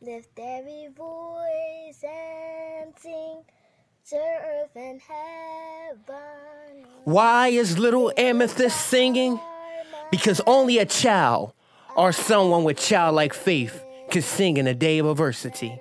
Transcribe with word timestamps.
Lift 0.00 0.38
every 0.38 0.86
voice 0.96 2.04
and 2.04 2.94
sing 3.00 3.42
to 4.10 4.16
earth 4.16 4.76
and 4.76 5.00
heaven. 5.00 6.86
Why 7.02 7.48
is 7.48 7.78
little 7.78 8.12
Amethyst 8.16 8.80
singing? 8.86 9.40
Because 10.12 10.40
only 10.46 10.78
a 10.78 10.86
child 10.86 11.52
or 11.96 12.12
someone 12.12 12.62
with 12.62 12.78
childlike 12.78 13.34
faith 13.34 13.82
can 14.08 14.22
sing 14.22 14.56
in 14.56 14.68
a 14.68 14.74
day 14.74 14.98
of 14.98 15.06
adversity. 15.06 15.80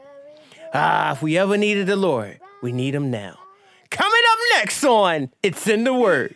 Ah, 0.73 1.11
if 1.11 1.21
we 1.21 1.37
ever 1.37 1.55
needed 1.55 1.85
the 1.85 1.95
Lord, 1.95 2.39
we 2.63 2.71
need 2.71 2.95
him 2.95 3.11
now. 3.11 3.37
Coming 3.91 4.21
up 4.31 4.39
next 4.55 4.83
on 4.83 5.31
It's 5.43 5.67
in 5.67 5.83
the 5.83 5.93
Word. 5.93 6.35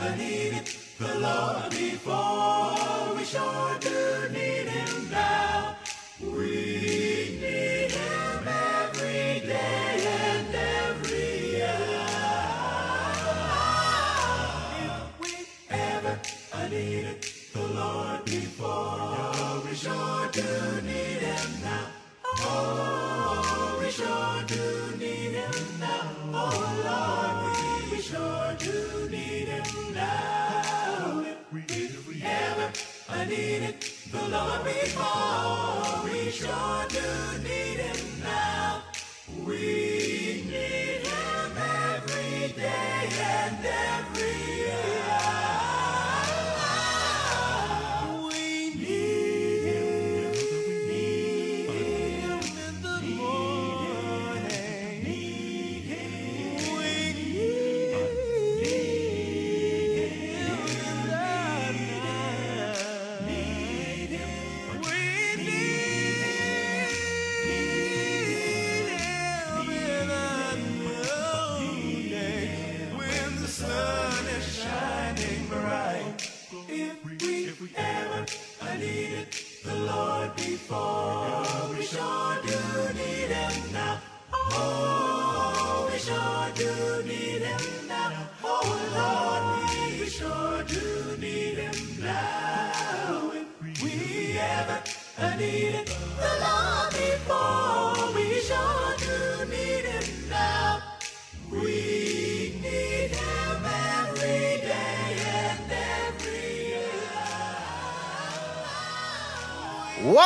Ever 0.00 0.16
needed 0.16 0.66
the 0.98 1.18
Lord 1.18 1.70
before, 1.70 3.14
we 3.16 3.24
sure 3.24 3.78
do 3.80 4.39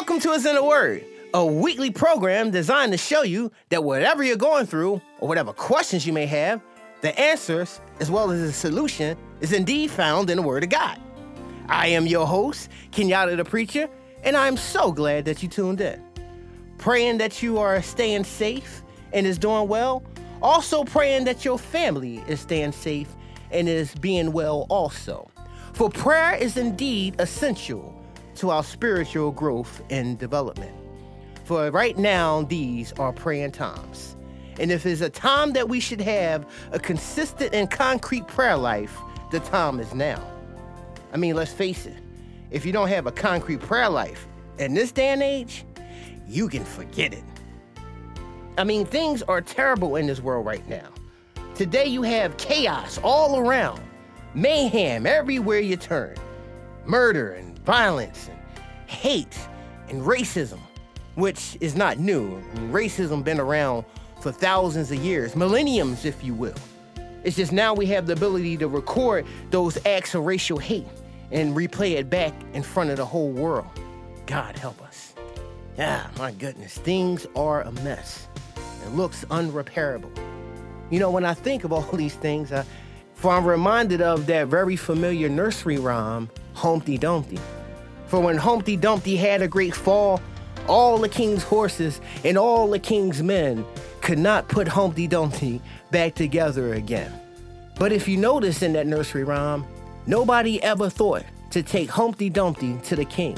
Welcome 0.04 0.20
to 0.20 0.34
It's 0.34 0.44
in 0.44 0.54
the 0.54 0.62
Word, 0.62 1.03
a 1.32 1.47
weekly 1.47 1.91
program 1.91 2.50
designed 2.50 2.92
to 2.92 2.98
show 2.98 3.22
you 3.22 3.50
that 3.70 3.84
whatever 3.84 4.22
you're 4.22 4.37
going 4.37 4.66
through 4.66 5.00
or 5.19 5.26
whatever 5.26 5.54
questions 5.54 6.06
you 6.06 6.12
may 6.12 6.26
have, 6.26 6.60
the 7.00 7.19
answers 7.19 7.81
as 8.00 8.10
well 8.10 8.31
as 8.31 8.43
the 8.43 8.53
solution 8.53 9.16
is 9.41 9.54
indeed 9.54 9.91
found 9.91 10.28
in 10.28 10.37
the 10.37 10.43
Word 10.43 10.62
of 10.62 10.69
God. 10.69 11.00
I 11.70 11.87
am 11.87 12.06
your 12.06 12.26
host, 12.26 12.69
Kenyatta 12.93 13.34
the 13.38 13.47
Preacher, 13.47 13.88
and 14.25 14.37
I'm 14.37 14.59
so 14.59 14.93
glad 14.93 15.25
that 15.25 15.43
you 15.43 15.48
tuned 15.48 15.81
in. 15.81 16.04
Praying 16.76 17.16
that 17.16 17.43
you 17.43 17.56
are 17.56 17.81
staying 17.81 18.25
safe 18.25 18.82
and 19.14 19.26
is 19.26 19.38
doing 19.38 19.69
well. 19.69 20.03
Also 20.43 20.84
praying 20.84 21.25
that 21.25 21.47
your 21.47 21.59
family 21.59 22.22
is 22.28 22.41
staying 22.41 22.72
safe 22.72 23.09
and 23.50 23.70
is 23.70 23.94
being 23.94 24.32
well 24.32 24.66
also. 24.69 25.31
For 25.72 25.88
prayer 25.88 26.34
is 26.34 26.59
indeed 26.59 27.16
essential 27.19 27.94
to 28.36 28.50
our 28.50 28.64
spiritual 28.64 29.30
growth 29.30 29.82
and 29.90 30.18
development. 30.18 30.74
For 31.44 31.70
right 31.70 31.96
now, 31.96 32.42
these 32.42 32.92
are 32.94 33.12
praying 33.12 33.52
times. 33.52 34.16
And 34.58 34.70
if 34.70 34.86
it's 34.86 35.00
a 35.00 35.10
time 35.10 35.52
that 35.52 35.68
we 35.68 35.80
should 35.80 36.00
have 36.00 36.46
a 36.72 36.78
consistent 36.78 37.54
and 37.54 37.70
concrete 37.70 38.26
prayer 38.26 38.56
life, 38.56 38.96
the 39.30 39.40
time 39.40 39.80
is 39.80 39.92
now. 39.94 40.24
I 41.12 41.16
mean, 41.16 41.34
let's 41.34 41.52
face 41.52 41.86
it, 41.86 41.96
if 42.50 42.64
you 42.64 42.72
don't 42.72 42.88
have 42.88 43.06
a 43.06 43.12
concrete 43.12 43.60
prayer 43.60 43.88
life 43.88 44.26
in 44.58 44.74
this 44.74 44.92
day 44.92 45.08
and 45.08 45.22
age, 45.22 45.64
you 46.26 46.48
can 46.48 46.64
forget 46.64 47.12
it. 47.12 47.24
I 48.56 48.64
mean, 48.64 48.86
things 48.86 49.22
are 49.22 49.40
terrible 49.40 49.96
in 49.96 50.06
this 50.06 50.20
world 50.20 50.46
right 50.46 50.66
now. 50.68 50.88
Today, 51.54 51.86
you 51.86 52.02
have 52.02 52.36
chaos 52.36 52.98
all 53.02 53.38
around, 53.38 53.80
mayhem 54.34 55.06
everywhere 55.06 55.60
you 55.60 55.76
turn, 55.76 56.16
murder 56.84 57.32
and 57.32 57.53
violence 57.64 58.28
and 58.28 58.38
hate 58.86 59.38
and 59.88 60.02
racism, 60.02 60.60
which 61.14 61.56
is 61.60 61.75
not 61.75 61.98
new. 61.98 62.26
I 62.26 62.58
mean, 62.58 62.72
racism 62.72 63.25
been 63.25 63.41
around 63.41 63.84
for 64.20 64.32
thousands 64.32 64.91
of 64.91 64.98
years, 64.98 65.36
millenniums, 65.36 66.04
if 66.04 66.22
you 66.25 66.34
will. 66.34 66.54
It's 67.25 67.36
just 67.36 67.52
now 67.52 67.72
we 67.75 67.86
have 67.86 68.06
the 68.06 68.12
ability 68.12 68.56
to 68.58 68.69
record 68.69 69.26
those 69.50 69.78
acts 69.86 70.14
of 70.14 70.25
racial 70.25 70.58
hate 70.58 70.86
and 71.30 71.56
replay 71.56 71.92
it 71.92 72.10
back 72.10 72.34
in 72.52 72.62
front 72.62 72.91
of 72.91 72.97
the 72.97 73.04
whole 73.04 73.30
world. 73.30 73.66
God 74.26 74.56
help 74.58 74.81
us. 74.82 75.14
Ah, 75.78 76.10
my 76.19 76.32
goodness, 76.32 76.78
things 76.78 77.26
are 77.34 77.62
a 77.62 77.72
mess. 77.72 78.28
It 78.84 78.91
looks 78.91 79.25
unrepairable. 79.26 80.10
You 80.91 81.00
know, 81.00 81.10
when 81.10 81.25
I 81.25 81.34
think 81.34 81.64
of 81.64 81.72
all 81.72 81.82
these 81.92 82.14
things, 82.14 82.52
I, 82.52 82.64
for 83.14 83.32
I'm 83.32 83.44
reminded 83.44 84.02
of 84.02 84.26
that 84.26 84.48
very 84.48 84.76
familiar 84.76 85.28
nursery 85.28 85.78
rhyme, 85.78 86.28
Humpty 86.52 86.98
Dumpty. 86.98 87.38
For 88.14 88.20
when 88.20 88.36
Humpty 88.36 88.76
Dumpty 88.76 89.16
had 89.16 89.42
a 89.42 89.48
great 89.48 89.75
fall, 89.75 90.20
all 90.69 90.98
the 90.98 91.08
king's 91.08 91.42
horses 91.42 92.00
and 92.22 92.38
all 92.38 92.70
the 92.70 92.78
king's 92.78 93.25
men 93.25 93.66
could 94.02 94.20
not 94.20 94.47
put 94.47 94.69
Humpty 94.69 95.08
Dumpty 95.08 95.60
back 95.91 96.14
together 96.14 96.75
again. 96.75 97.12
But 97.76 97.91
if 97.91 98.06
you 98.06 98.16
notice 98.16 98.62
in 98.62 98.72
that 98.75 98.86
nursery 98.86 99.25
rhyme, 99.25 99.64
nobody 100.06 100.62
ever 100.62 100.88
thought 100.88 101.25
to 101.50 101.64
take 101.64 101.91
Humpty 101.91 102.30
Dumpty 102.30 102.78
to 102.84 102.94
the 102.94 103.04
king. 103.04 103.36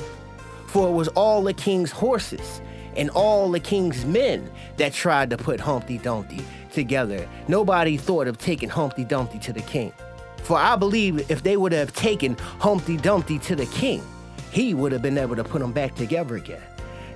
For 0.67 0.89
it 0.89 0.93
was 0.93 1.09
all 1.09 1.43
the 1.43 1.55
king's 1.55 1.91
horses 1.91 2.61
and 2.99 3.09
all 3.09 3.51
the 3.51 3.61
king's 3.61 4.05
men 4.05 4.51
that 4.77 4.93
tried 4.93 5.31
to 5.31 5.39
put 5.39 5.59
Humpty 5.59 5.97
Dumpty 5.97 6.45
together. 6.71 7.27
Nobody 7.49 7.97
thought 7.97 8.29
of 8.29 8.37
taking 8.37 8.69
Humpty 8.69 9.05
Dumpty 9.05 9.39
to 9.39 9.55
the 9.55 9.63
king. 9.63 9.95
For 10.43 10.59
I 10.59 10.77
believe 10.77 11.31
if 11.31 11.43
they 11.43 11.57
would 11.57 11.73
have 11.73 11.95
taken 11.95 12.37
Humpty 12.59 12.99
Dumpty 12.99 13.39
to 13.39 13.57
the 13.57 13.65
king, 13.65 14.03
he 14.51 14.75
would 14.75 14.93
have 14.93 15.03
been 15.03 15.19
able 15.19 15.37
to 15.37 15.45
put 15.45 15.61
them 15.61 15.73
back 15.73 15.95
together 15.95 16.37
again. 16.37 16.63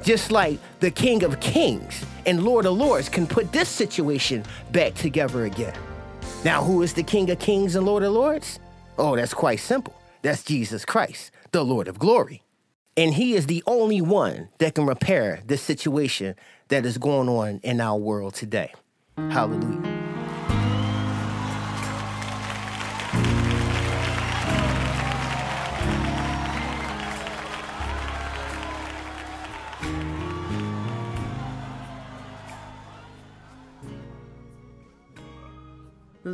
Just 0.03 0.33
like 0.33 0.59
the 0.81 0.91
King 0.91 1.23
of 1.25 1.41
Kings 1.41 2.05
and 2.27 2.43
Lord 2.43 2.67
of 2.67 2.77
Lords 2.77 3.09
can 3.09 3.27
put 3.27 3.53
this 3.53 3.69
situation 3.69 4.45
back 4.73 4.95
together 4.95 5.45
again. 5.45 5.75
Now, 6.45 6.65
who 6.65 6.83
is 6.83 6.95
the 6.95 7.03
King 7.03 7.31
of 7.31 7.39
Kings 7.39 7.77
and 7.77 7.85
Lord 7.85 8.03
of 8.03 8.13
Lords? 8.13 8.59
Oh, 8.99 9.15
that's 9.17 9.35
quite 9.35 9.61
simple. 9.61 9.95
That's 10.23 10.43
Jesus 10.43 10.85
Christ, 10.85 11.33
the 11.53 11.65
Lord 11.65 11.89
of 11.89 11.99
glory. 11.99 12.43
And 12.97 13.15
he 13.15 13.35
is 13.35 13.47
the 13.47 13.63
only 13.67 14.01
one 14.01 14.49
that 14.59 14.75
can 14.75 14.87
repair 14.87 15.41
this 15.47 15.63
situation 15.63 16.35
that 16.69 16.87
is 16.87 16.99
going 16.99 17.29
on 17.29 17.61
in 17.63 17.81
our 17.81 17.97
world 17.97 18.35
today. 18.35 18.73
Hallelujah. 19.17 19.90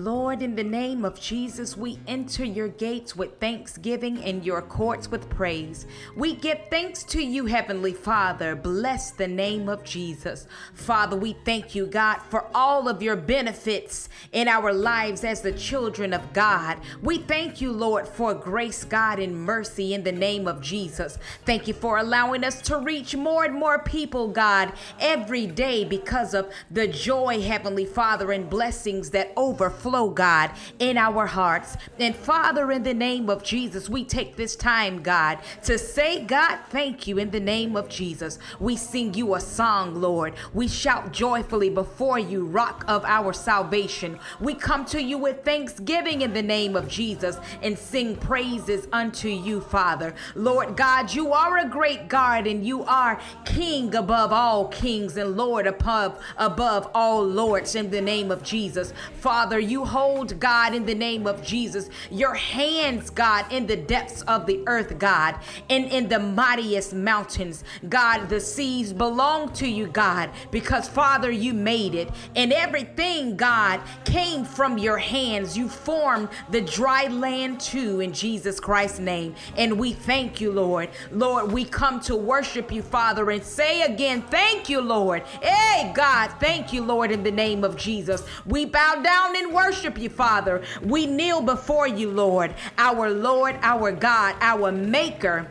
Lord, 0.06 0.40
in 0.40 0.54
the 0.54 0.62
name 0.62 1.04
of 1.04 1.20
Jesus, 1.20 1.76
we 1.76 1.98
enter 2.06 2.44
your 2.44 2.68
gates 2.68 3.16
with 3.16 3.40
thanksgiving 3.40 4.22
and 4.22 4.44
your 4.46 4.62
courts 4.62 5.10
with 5.10 5.28
praise. 5.28 5.84
We 6.14 6.36
give 6.36 6.60
thanks 6.70 7.02
to 7.06 7.20
you, 7.20 7.46
Heavenly 7.46 7.92
Father. 7.92 8.54
Bless 8.54 9.10
the 9.10 9.26
name 9.26 9.68
of 9.68 9.82
Jesus. 9.82 10.46
Father, 10.74 11.16
we 11.16 11.32
thank 11.44 11.74
you, 11.74 11.88
God, 11.88 12.18
for 12.18 12.46
all 12.54 12.86
of 12.86 13.02
your 13.02 13.16
benefits 13.16 14.08
in 14.30 14.46
our 14.46 14.72
lives 14.72 15.24
as 15.24 15.40
the 15.40 15.50
children 15.50 16.12
of 16.12 16.32
God. 16.32 16.78
We 17.02 17.18
thank 17.18 17.60
you, 17.60 17.72
Lord, 17.72 18.06
for 18.06 18.32
grace, 18.32 18.84
God, 18.84 19.18
and 19.18 19.34
mercy 19.34 19.92
in 19.92 20.04
the 20.04 20.12
name 20.12 20.46
of 20.46 20.60
Jesus. 20.60 21.18
Thank 21.44 21.66
you 21.66 21.74
for 21.74 21.98
allowing 21.98 22.44
us 22.44 22.62
to 22.62 22.78
reach 22.78 23.16
more 23.16 23.44
and 23.44 23.56
more 23.56 23.80
people, 23.80 24.28
God, 24.28 24.72
every 25.00 25.48
day 25.48 25.84
because 25.84 26.32
of 26.32 26.52
the 26.70 26.86
joy, 26.86 27.40
Heavenly 27.40 27.86
Father, 27.86 28.30
and 28.30 28.48
blessings 28.48 29.10
that 29.10 29.32
overflow, 29.36 29.95
God, 30.04 30.50
in 30.78 30.98
our 30.98 31.26
hearts. 31.26 31.76
And 31.98 32.14
Father, 32.14 32.70
in 32.70 32.82
the 32.82 32.94
name 32.94 33.30
of 33.30 33.42
Jesus, 33.42 33.88
we 33.88 34.04
take 34.04 34.36
this 34.36 34.54
time, 34.54 35.02
God, 35.02 35.38
to 35.64 35.78
say, 35.78 36.24
God, 36.24 36.58
thank 36.68 37.06
you 37.06 37.18
in 37.18 37.30
the 37.30 37.40
name 37.40 37.76
of 37.76 37.88
Jesus. 37.88 38.38
We 38.60 38.76
sing 38.76 39.14
you 39.14 39.34
a 39.34 39.40
song, 39.40 40.00
Lord. 40.00 40.34
We 40.52 40.68
shout 40.68 41.12
joyfully 41.12 41.70
before 41.70 42.18
you, 42.18 42.44
rock 42.44 42.84
of 42.88 43.04
our 43.04 43.32
salvation. 43.32 44.18
We 44.40 44.54
come 44.54 44.84
to 44.86 45.02
you 45.02 45.18
with 45.18 45.44
thanksgiving 45.44 46.22
in 46.22 46.32
the 46.32 46.42
name 46.42 46.76
of 46.76 46.88
Jesus 46.88 47.38
and 47.62 47.78
sing 47.78 48.16
praises 48.16 48.88
unto 48.92 49.28
you, 49.28 49.60
Father. 49.60 50.14
Lord 50.34 50.76
God, 50.76 51.12
you 51.14 51.32
are 51.32 51.58
a 51.58 51.68
great 51.68 52.08
God 52.08 52.46
and 52.46 52.66
you 52.66 52.84
are 52.84 53.20
King 53.44 53.94
above 53.94 54.32
all 54.32 54.68
kings 54.68 55.16
and 55.16 55.36
Lord 55.36 55.66
above, 55.66 56.22
above 56.36 56.90
all 56.94 57.24
lords 57.24 57.74
in 57.74 57.90
the 57.90 58.00
name 58.00 58.30
of 58.30 58.42
Jesus. 58.42 58.92
Father, 59.20 59.58
you 59.58 59.75
hold, 59.84 60.38
God, 60.40 60.74
in 60.74 60.86
the 60.86 60.94
name 60.94 61.26
of 61.26 61.44
Jesus, 61.44 61.90
your 62.10 62.34
hands, 62.34 63.10
God, 63.10 63.52
in 63.52 63.66
the 63.66 63.76
depths 63.76 64.22
of 64.22 64.46
the 64.46 64.62
earth, 64.66 64.98
God, 64.98 65.38
and 65.68 65.86
in 65.86 66.08
the 66.08 66.18
mightiest 66.18 66.94
mountains. 66.94 67.64
God, 67.88 68.28
the 68.28 68.40
seas 68.40 68.92
belong 68.92 69.52
to 69.54 69.66
you, 69.68 69.86
God, 69.86 70.30
because, 70.50 70.88
Father, 70.88 71.30
you 71.30 71.52
made 71.52 71.94
it. 71.94 72.10
And 72.34 72.52
everything, 72.52 73.36
God, 73.36 73.80
came 74.04 74.44
from 74.44 74.78
your 74.78 74.98
hands. 74.98 75.56
You 75.56 75.68
formed 75.68 76.28
the 76.50 76.60
dry 76.60 77.06
land 77.06 77.60
too, 77.60 78.00
in 78.00 78.12
Jesus 78.12 78.60
Christ's 78.60 78.98
name. 78.98 79.34
And 79.56 79.78
we 79.78 79.92
thank 79.92 80.40
you, 80.40 80.52
Lord. 80.52 80.90
Lord, 81.10 81.52
we 81.52 81.64
come 81.64 82.00
to 82.00 82.16
worship 82.16 82.72
you, 82.72 82.82
Father, 82.82 83.30
and 83.30 83.42
say 83.42 83.82
again, 83.82 84.22
thank 84.22 84.68
you, 84.68 84.80
Lord. 84.80 85.22
Hey, 85.42 85.92
God, 85.94 86.32
thank 86.40 86.72
you, 86.72 86.82
Lord, 86.82 87.10
in 87.10 87.22
the 87.22 87.30
name 87.30 87.64
of 87.64 87.76
Jesus. 87.76 88.24
We 88.46 88.64
bow 88.64 88.96
down 89.02 89.36
and 89.36 89.52
worship 89.52 89.65
you, 89.98 90.08
Father. 90.08 90.62
We 90.82 91.06
kneel 91.06 91.40
before 91.40 91.88
you, 91.88 92.10
Lord, 92.10 92.54
our 92.78 93.10
Lord, 93.10 93.58
our 93.62 93.92
God, 93.92 94.36
our 94.40 94.72
Maker. 94.72 95.48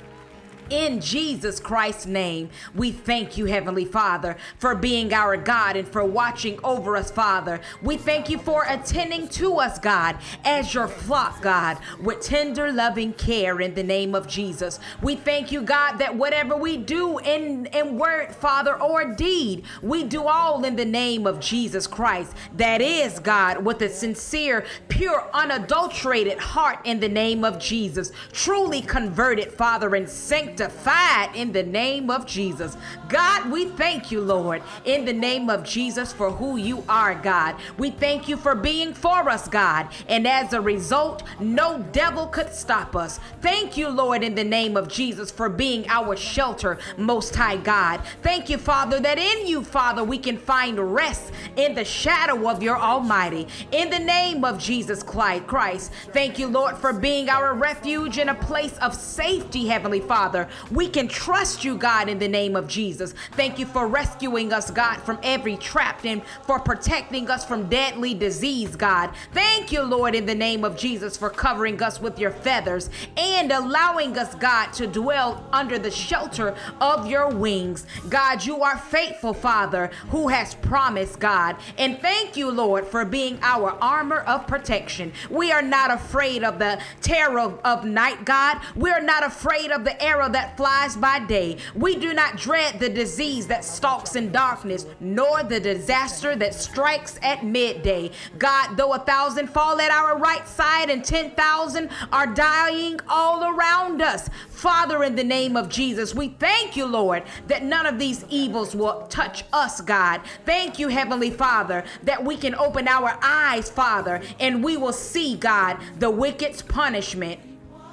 In 0.69 0.99
Jesus 0.99 1.59
Christ's 1.59 2.07
name, 2.07 2.49
we 2.73 2.91
thank 2.91 3.37
you, 3.37 3.45
Heavenly 3.45 3.85
Father, 3.85 4.35
for 4.57 4.73
being 4.73 5.13
our 5.13 5.37
God 5.37 5.75
and 5.75 5.87
for 5.87 6.03
watching 6.03 6.59
over 6.63 6.97
us, 6.97 7.11
Father. 7.11 7.61
We 7.83 7.97
thank 7.97 8.31
you 8.31 8.39
for 8.39 8.65
attending 8.67 9.27
to 9.29 9.57
us, 9.57 9.77
God, 9.77 10.17
as 10.43 10.73
your 10.73 10.87
flock, 10.87 11.43
God, 11.43 11.77
with 12.01 12.21
tender, 12.21 12.71
loving 12.71 13.13
care 13.13 13.61
in 13.61 13.75
the 13.75 13.83
name 13.83 14.15
of 14.15 14.27
Jesus. 14.27 14.79
We 15.03 15.15
thank 15.15 15.51
you, 15.51 15.61
God, 15.61 15.97
that 15.97 16.15
whatever 16.15 16.55
we 16.57 16.77
do 16.77 17.19
in, 17.19 17.67
in 17.67 17.99
word, 17.99 18.33
Father, 18.33 18.81
or 18.81 19.13
deed, 19.13 19.65
we 19.83 20.03
do 20.03 20.23
all 20.23 20.65
in 20.65 20.75
the 20.75 20.85
name 20.85 21.27
of 21.27 21.39
Jesus 21.39 21.85
Christ. 21.85 22.33
That 22.57 22.81
is, 22.81 23.19
God, 23.19 23.63
with 23.63 23.83
a 23.83 23.89
sincere, 23.89 24.65
pure, 24.87 25.29
unadulterated 25.31 26.39
heart 26.39 26.79
in 26.85 26.99
the 26.99 27.09
name 27.09 27.43
of 27.43 27.59
Jesus. 27.59 28.11
Truly 28.31 28.81
converted, 28.81 29.53
Father, 29.53 29.93
and 29.93 30.09
sanctified 30.09 30.54
sanctified 30.55 31.35
in 31.35 31.51
the 31.51 31.63
name 31.63 32.09
of 32.09 32.25
Jesus. 32.25 32.77
God, 33.09 33.51
we 33.51 33.65
thank 33.65 34.11
you, 34.11 34.21
Lord, 34.21 34.61
in 34.85 35.05
the 35.05 35.13
name 35.13 35.49
of 35.49 35.63
Jesus 35.63 36.13
for 36.13 36.31
who 36.31 36.57
you 36.57 36.83
are, 36.87 37.15
God. 37.15 37.55
We 37.77 37.91
thank 37.91 38.27
you 38.27 38.37
for 38.37 38.55
being 38.55 38.93
for 38.93 39.29
us, 39.29 39.47
God. 39.47 39.89
And 40.07 40.27
as 40.27 40.53
a 40.53 40.61
result, 40.61 41.23
no 41.39 41.79
devil 41.91 42.27
could 42.27 42.53
stop 42.53 42.95
us. 42.95 43.19
Thank 43.41 43.77
you, 43.77 43.89
Lord, 43.89 44.23
in 44.23 44.35
the 44.35 44.43
name 44.43 44.77
of 44.77 44.87
Jesus 44.87 45.29
for 45.29 45.49
being 45.49 45.87
our 45.89 46.15
shelter, 46.15 46.79
Most 46.97 47.35
High 47.35 47.57
God. 47.57 48.01
Thank 48.21 48.49
you, 48.49 48.57
Father, 48.57 48.99
that 48.99 49.19
in 49.19 49.47
you, 49.47 49.63
Father, 49.63 50.03
we 50.03 50.17
can 50.17 50.37
find 50.37 50.95
rest 50.95 51.31
in 51.57 51.75
the 51.75 51.85
shadow 51.85 52.49
of 52.49 52.63
your 52.63 52.77
Almighty. 52.77 53.47
In 53.71 53.89
the 53.89 53.99
name 53.99 54.43
of 54.43 54.59
Jesus 54.59 55.03
Christ, 55.03 55.91
thank 56.13 56.39
you, 56.39 56.47
Lord, 56.47 56.77
for 56.77 56.93
being 56.93 57.29
our 57.29 57.53
refuge 57.53 58.17
in 58.17 58.29
a 58.29 58.35
place 58.35 58.77
of 58.77 58.93
safety, 58.93 59.67
Heavenly 59.67 59.99
Father. 59.99 60.44
We 60.71 60.87
can 60.87 61.07
trust 61.07 61.63
you, 61.63 61.77
God, 61.77 62.09
in 62.09 62.19
the 62.19 62.27
name 62.27 62.55
of 62.55 62.67
Jesus. 62.67 63.13
Thank 63.33 63.59
you 63.59 63.65
for 63.65 63.87
rescuing 63.87 64.53
us, 64.53 64.71
God, 64.71 64.97
from 64.97 65.19
every 65.23 65.57
trap 65.57 66.05
and 66.05 66.21
for 66.45 66.59
protecting 66.59 67.29
us 67.29 67.45
from 67.45 67.69
deadly 67.69 68.13
disease, 68.13 68.75
God. 68.75 69.11
Thank 69.33 69.71
you, 69.71 69.83
Lord, 69.83 70.15
in 70.15 70.25
the 70.25 70.35
name 70.35 70.63
of 70.63 70.77
Jesus, 70.77 71.17
for 71.17 71.29
covering 71.29 71.81
us 71.81 71.99
with 71.99 72.19
your 72.19 72.31
feathers 72.31 72.89
and 73.17 73.51
allowing 73.51 74.17
us, 74.17 74.35
God, 74.35 74.71
to 74.73 74.87
dwell 74.87 75.47
under 75.51 75.79
the 75.79 75.91
shelter 75.91 76.55
of 76.81 77.07
your 77.07 77.29
wings. 77.29 77.85
God, 78.09 78.45
you 78.45 78.61
are 78.63 78.77
faithful, 78.77 79.33
Father, 79.33 79.91
who 80.09 80.27
has 80.27 80.55
promised, 80.55 81.19
God. 81.19 81.57
And 81.77 81.99
thank 81.99 82.37
you, 82.37 82.51
Lord, 82.51 82.87
for 82.87 83.05
being 83.05 83.39
our 83.41 83.71
armor 83.81 84.19
of 84.19 84.47
protection. 84.47 85.11
We 85.29 85.51
are 85.51 85.61
not 85.61 85.91
afraid 85.91 86.43
of 86.43 86.59
the 86.59 86.81
terror 87.01 87.39
of, 87.39 87.85
night, 87.85 88.25
God. 88.25 88.61
We 88.75 88.91
are 88.91 89.01
not 89.01 89.23
afraid 89.23 89.71
of 89.71 89.83
the 89.83 90.01
arrow 90.01 90.29
that 90.35 90.57
flies 90.57 90.97
by 90.97 91.17
day. 91.17 91.55
We 91.75 91.95
do 91.95 92.13
not 92.13 92.35
dread 92.35 92.77
the 92.77 92.89
disease 92.89 93.47
that 93.47 93.63
stalks 93.63 94.17
in 94.17 94.33
darkness, 94.33 94.85
nor 94.99 95.43
the 95.43 95.61
disaster 95.61 96.35
that 96.35 96.53
strikes 96.53 97.17
at 97.21 97.45
midday. 97.45 98.11
God, 98.37 98.75
though 98.75 98.93
a 98.93 98.99
thousand 98.99 99.47
fall 99.47 99.79
at 99.79 99.91
our 99.91 100.17
right 100.17 100.45
side 100.45 100.89
and 100.89 101.05
10,000 101.05 101.89
are 102.11 102.27
dying 102.27 102.99
all 103.07 103.45
around 103.45 104.01
us, 104.01 104.29
Father, 104.49 105.05
in 105.05 105.15
the 105.15 105.23
name 105.23 105.55
of 105.55 105.69
Jesus, 105.69 106.13
we 106.13 106.27
thank 106.27 106.75
you, 106.75 106.85
Lord, 106.85 107.23
that 107.47 107.63
none 107.63 107.85
of 107.85 107.97
these 107.97 108.25
evils 108.29 108.75
will 108.75 109.07
touch 109.07 109.45
us, 109.53 109.79
God. 109.79 110.19
Thank 110.45 110.79
you, 110.79 110.89
Heavenly 110.89 111.31
Father, 111.31 111.85
that 112.03 112.25
we 112.25 112.35
can 112.35 112.55
open 112.55 112.89
our 112.89 113.17
eyes, 113.21 113.69
Father, 113.69 114.21
and 114.39 114.61
we 114.61 114.75
will 114.75 114.91
see, 114.91 115.37
God, 115.37 115.77
the 115.99 116.09
wicked's 116.09 116.61
punishment. 116.61 117.39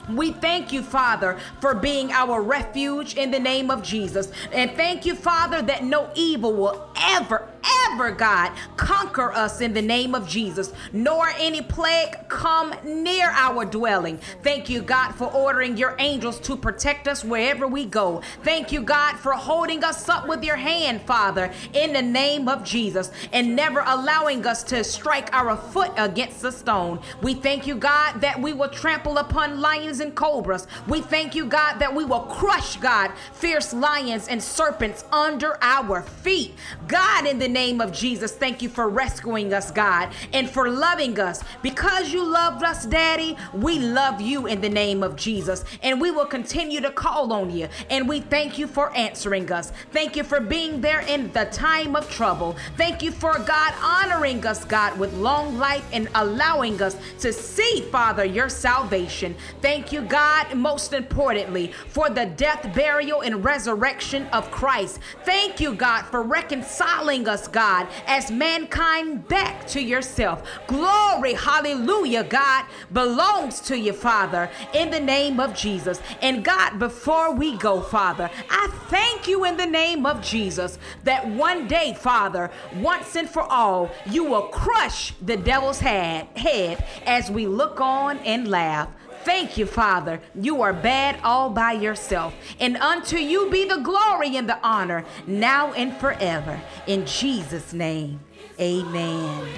We 0.08 0.32
thank 0.32 0.72
you, 0.72 0.82
Father, 0.82 1.38
for 1.60 1.74
being 1.74 2.10
our 2.12 2.42
refuge 2.42 3.14
in 3.14 3.30
the 3.30 3.38
name 3.38 3.70
of 3.70 3.82
Jesus. 3.82 4.32
And 4.52 4.72
thank 4.72 5.06
you, 5.06 5.14
Father, 5.14 5.62
that 5.62 5.84
no 5.84 6.10
evil 6.14 6.52
will 6.52 6.88
ever, 6.96 7.48
ever, 7.90 8.10
God, 8.10 8.52
conquer 8.76 9.32
us 9.32 9.60
in 9.60 9.72
the 9.72 9.82
name 9.82 10.14
of 10.14 10.28
Jesus, 10.28 10.72
nor 10.92 11.28
any 11.38 11.62
plague 11.62 12.16
come 12.28 12.74
near 12.84 13.30
our 13.30 13.64
dwelling. 13.64 14.18
Thank 14.42 14.68
you, 14.68 14.82
God, 14.82 15.12
for 15.12 15.32
ordering 15.32 15.76
your 15.76 15.94
angels 15.98 16.38
to 16.40 16.56
protect 16.56 17.08
us 17.08 17.24
wherever 17.24 17.66
we 17.66 17.84
go. 17.84 18.22
Thank 18.42 18.72
you, 18.72 18.82
God, 18.82 19.16
for 19.16 19.32
holding 19.32 19.84
us 19.84 20.08
up 20.08 20.26
with 20.28 20.44
your 20.44 20.56
hand, 20.56 21.02
Father, 21.02 21.52
in 21.72 21.92
the 21.92 22.02
name 22.02 22.48
of 22.48 22.64
Jesus, 22.64 23.10
and 23.32 23.54
never 23.54 23.82
allowing 23.86 24.46
us 24.46 24.62
to 24.64 24.82
strike 24.84 25.32
our 25.32 25.56
foot 25.56 25.92
against 25.96 26.44
a 26.44 26.52
stone. 26.52 27.00
We 27.22 27.34
thank 27.34 27.66
you, 27.66 27.74
God, 27.76 28.20
that 28.20 28.40
we 28.40 28.52
will 28.52 28.68
trample 28.68 29.18
upon 29.18 29.60
lions 29.60 30.00
and 30.00 30.14
cobras. 30.14 30.66
We 30.88 31.00
thank 31.00 31.34
you, 31.34 31.46
God, 31.46 31.78
that 31.78 31.94
we 31.94 32.04
will 32.04 32.20
crush, 32.20 32.76
God, 32.76 33.12
fierce 33.32 33.72
lions 33.72 34.28
and 34.28 34.42
serpents 34.42 35.04
under 35.12 35.58
our 35.62 36.02
feet. 36.02 36.54
God, 36.88 37.26
in 37.26 37.38
the 37.38 37.48
name 37.52 37.80
of 37.80 37.92
Jesus, 37.92 38.32
thank 38.32 38.62
you 38.62 38.68
for 38.68 38.88
rescuing 38.88 39.52
us, 39.52 39.70
God, 39.70 40.10
and 40.32 40.48
for 40.48 40.68
loving 40.68 41.20
us. 41.20 41.42
Because 41.62 42.12
you 42.12 42.24
loved 42.24 42.64
us, 42.64 42.86
Daddy, 42.86 43.36
we 43.52 43.78
love 43.78 44.20
you 44.20 44.46
in 44.46 44.60
the 44.60 44.68
name 44.68 45.02
of 45.02 45.16
Jesus. 45.16 45.64
And 45.82 46.00
we 46.00 46.10
will 46.10 46.26
continue 46.26 46.80
to 46.80 46.90
call 46.90 47.32
on 47.32 47.50
you. 47.50 47.68
And 47.90 48.08
we 48.08 48.20
thank 48.20 48.58
you 48.58 48.66
for 48.66 48.94
answering 48.96 49.52
us. 49.52 49.72
Thank 49.92 50.16
you 50.16 50.24
for 50.24 50.40
being 50.40 50.80
there 50.80 51.00
in 51.00 51.30
the 51.32 51.44
time 51.46 51.94
of 51.94 52.10
trouble. 52.10 52.56
Thank 52.76 53.02
you 53.02 53.12
for 53.12 53.38
God 53.38 53.74
honoring 53.82 54.44
us, 54.46 54.64
God, 54.64 54.98
with 54.98 55.12
long 55.14 55.58
life 55.58 55.86
and 55.92 56.08
allowing 56.14 56.80
us 56.82 56.96
to 57.20 57.32
see, 57.32 57.82
Father, 57.92 58.24
your 58.24 58.48
salvation. 58.48 59.34
Thank 59.60 59.92
you, 59.92 60.02
God, 60.02 60.54
most 60.54 60.92
importantly, 60.92 61.72
for 61.88 62.08
the 62.08 62.26
death, 62.26 62.74
burial, 62.74 63.20
and 63.20 63.44
resurrection 63.44 64.26
of 64.28 64.50
Christ. 64.50 64.98
Thank 65.24 65.60
you, 65.60 65.74
God, 65.74 66.02
for 66.02 66.22
reconciling 66.22 67.28
us, 67.28 67.41
God 67.48 67.72
God, 67.72 67.86
as 68.06 68.30
mankind 68.30 69.28
back 69.28 69.66
to 69.68 69.80
yourself. 69.80 70.42
Glory, 70.66 71.34
hallelujah, 71.34 72.24
God, 72.24 72.64
belongs 72.92 73.60
to 73.60 73.78
you, 73.78 73.92
Father, 73.92 74.50
in 74.74 74.90
the 74.90 75.00
name 75.00 75.40
of 75.40 75.54
Jesus. 75.54 76.00
And 76.20 76.44
God, 76.44 76.78
before 76.78 77.32
we 77.34 77.56
go, 77.56 77.80
Father, 77.80 78.28
I 78.50 78.68
thank 78.88 79.28
you 79.28 79.44
in 79.44 79.56
the 79.56 79.66
name 79.66 80.06
of 80.06 80.20
Jesus 80.22 80.78
that 81.04 81.26
one 81.26 81.68
day, 81.68 81.94
Father, 81.98 82.50
once 82.76 83.16
and 83.16 83.28
for 83.28 83.42
all, 83.42 83.90
you 84.06 84.24
will 84.24 84.48
crush 84.48 85.12
the 85.22 85.36
devil's 85.36 85.80
head, 85.80 86.26
head 86.36 86.84
as 87.06 87.30
we 87.30 87.46
look 87.46 87.80
on 87.80 88.18
and 88.18 88.48
laugh. 88.48 88.88
Thank 89.24 89.56
you, 89.56 89.66
Father. 89.66 90.20
You 90.34 90.62
are 90.62 90.72
bad 90.72 91.18
all 91.22 91.50
by 91.50 91.72
yourself. 91.72 92.34
And 92.58 92.76
unto 92.76 93.16
you 93.16 93.50
be 93.50 93.66
the 93.66 93.78
glory 93.78 94.36
and 94.36 94.48
the 94.48 94.58
honor, 94.62 95.04
now 95.26 95.72
and 95.72 95.96
forever. 95.96 96.60
In 96.86 97.06
Jesus' 97.06 97.72
name, 97.72 98.20
amen. 98.58 99.48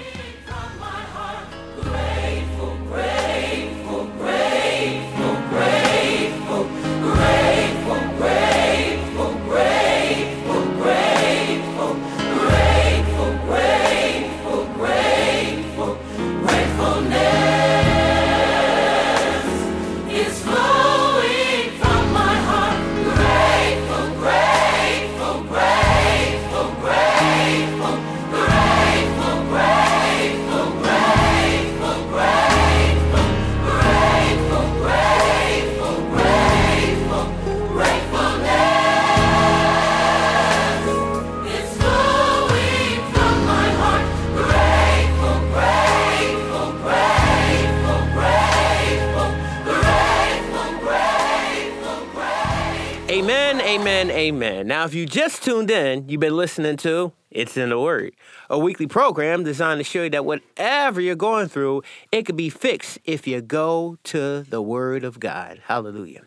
Amen. 54.15 54.67
Now, 54.67 54.85
if 54.85 54.93
you 54.93 55.05
just 55.05 55.43
tuned 55.43 55.69
in, 55.69 56.07
you've 56.07 56.21
been 56.21 56.37
listening 56.37 56.77
to 56.77 57.11
It's 57.29 57.57
in 57.57 57.69
the 57.69 57.79
Word, 57.79 58.13
a 58.49 58.57
weekly 58.57 58.87
program 58.87 59.43
designed 59.43 59.79
to 59.79 59.83
show 59.83 60.03
you 60.03 60.09
that 60.11 60.25
whatever 60.25 61.01
you're 61.01 61.15
going 61.15 61.47
through, 61.47 61.83
it 62.11 62.25
could 62.25 62.37
be 62.37 62.49
fixed 62.49 62.97
if 63.03 63.27
you 63.27 63.41
go 63.41 63.97
to 64.05 64.41
the 64.43 64.61
Word 64.61 65.03
of 65.03 65.19
God. 65.19 65.61
Hallelujah. 65.65 66.23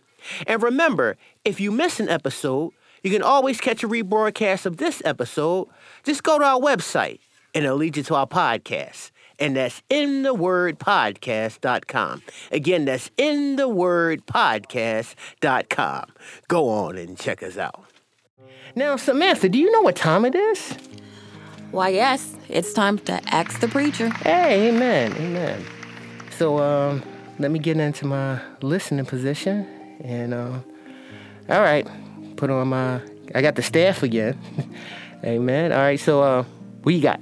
And 0.47 0.62
remember, 0.62 1.16
if 1.45 1.61
you 1.61 1.71
miss 1.71 1.99
an 1.99 2.09
episode, 2.09 2.73
you 3.02 3.11
can 3.11 3.23
always 3.23 3.61
catch 3.61 3.83
a 3.83 3.88
rebroadcast 3.88 4.66
of 4.66 4.76
this 4.76 5.00
episode. 5.04 5.68
Just 6.04 6.23
go 6.23 6.38
to 6.38 6.45
our 6.45 6.61
website 6.61 7.21
and 7.54 7.64
it'll 7.64 7.78
lead 7.78 7.97
you 7.97 8.02
to 8.02 8.14
our 8.14 8.26
podcast. 8.26 9.11
And 9.38 9.57
that's 9.57 9.83
inthewordpodcast.com. 9.90 12.23
Again, 12.50 12.87
that's 12.87 13.11
inthewordpodcast.com. 13.11 16.04
Go 16.49 16.68
on 16.68 16.97
and 16.97 17.16
check 17.18 17.42
us 17.42 17.57
out. 17.57 17.85
Now, 18.75 18.97
Samantha, 18.97 19.49
do 19.49 19.59
you 19.59 19.71
know 19.71 19.83
what 19.83 19.97
time 19.97 20.25
it 20.25 20.35
is? 20.35 20.75
Why, 21.71 21.90
yes, 21.90 22.35
it's 22.49 22.73
time 22.73 22.99
to 23.00 23.21
ask 23.35 23.61
the 23.61 23.68
preacher. 23.68 24.09
Hey, 24.09 24.68
amen, 24.68 25.12
amen. 25.14 25.64
So, 26.37 26.59
um, 26.59 27.02
let 27.38 27.50
me 27.50 27.59
get 27.59 27.76
into 27.76 28.07
my 28.07 28.40
listening 28.62 29.07
position, 29.07 29.66
and 30.02 30.35
um, 30.35 30.64
all 31.49 31.61
right, 31.61 31.87
put 32.37 32.50
on 32.50 32.68
my. 32.68 33.00
I 33.35 33.42
got 33.42 33.54
the 33.54 33.62
staff 33.62 34.02
again. 34.02 34.38
amen. 35.25 35.73
All 35.73 35.78
right, 35.78 36.00
so 36.00 36.23
uh, 36.23 36.42
what 36.83 36.95
you 36.95 37.02
got? 37.02 37.21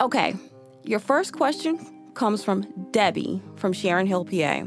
Okay, 0.00 0.34
your 0.84 0.98
first 0.98 1.32
question 1.32 1.78
comes 2.14 2.44
from 2.44 2.62
Debbie 2.90 3.42
from 3.56 3.72
Sharon 3.72 4.06
Hill, 4.06 4.24
PA. 4.24 4.60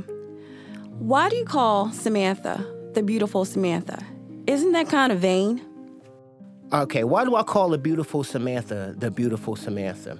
Why 0.99 1.29
do 1.29 1.35
you 1.35 1.45
call 1.45 1.91
Samantha 1.91 2.65
the 2.93 3.03
beautiful 3.03 3.45
Samantha? 3.45 4.03
Isn't 4.47 4.71
that 4.71 4.89
kind 4.89 5.11
of 5.11 5.19
vain? 5.19 5.61
Okay, 6.73 7.03
why 7.03 7.25
do 7.25 7.35
I 7.35 7.43
call 7.43 7.69
the 7.69 7.77
beautiful 7.77 8.23
Samantha 8.23 8.95
the 8.97 9.11
beautiful 9.11 9.55
Samantha? 9.55 10.19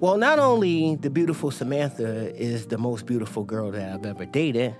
Well, 0.00 0.16
not 0.16 0.38
only 0.38 0.96
the 0.96 1.10
beautiful 1.10 1.50
Samantha 1.50 2.34
is 2.40 2.66
the 2.66 2.78
most 2.78 3.06
beautiful 3.06 3.44
girl 3.44 3.70
that 3.72 3.92
I've 3.92 4.06
ever 4.06 4.24
dated 4.24 4.74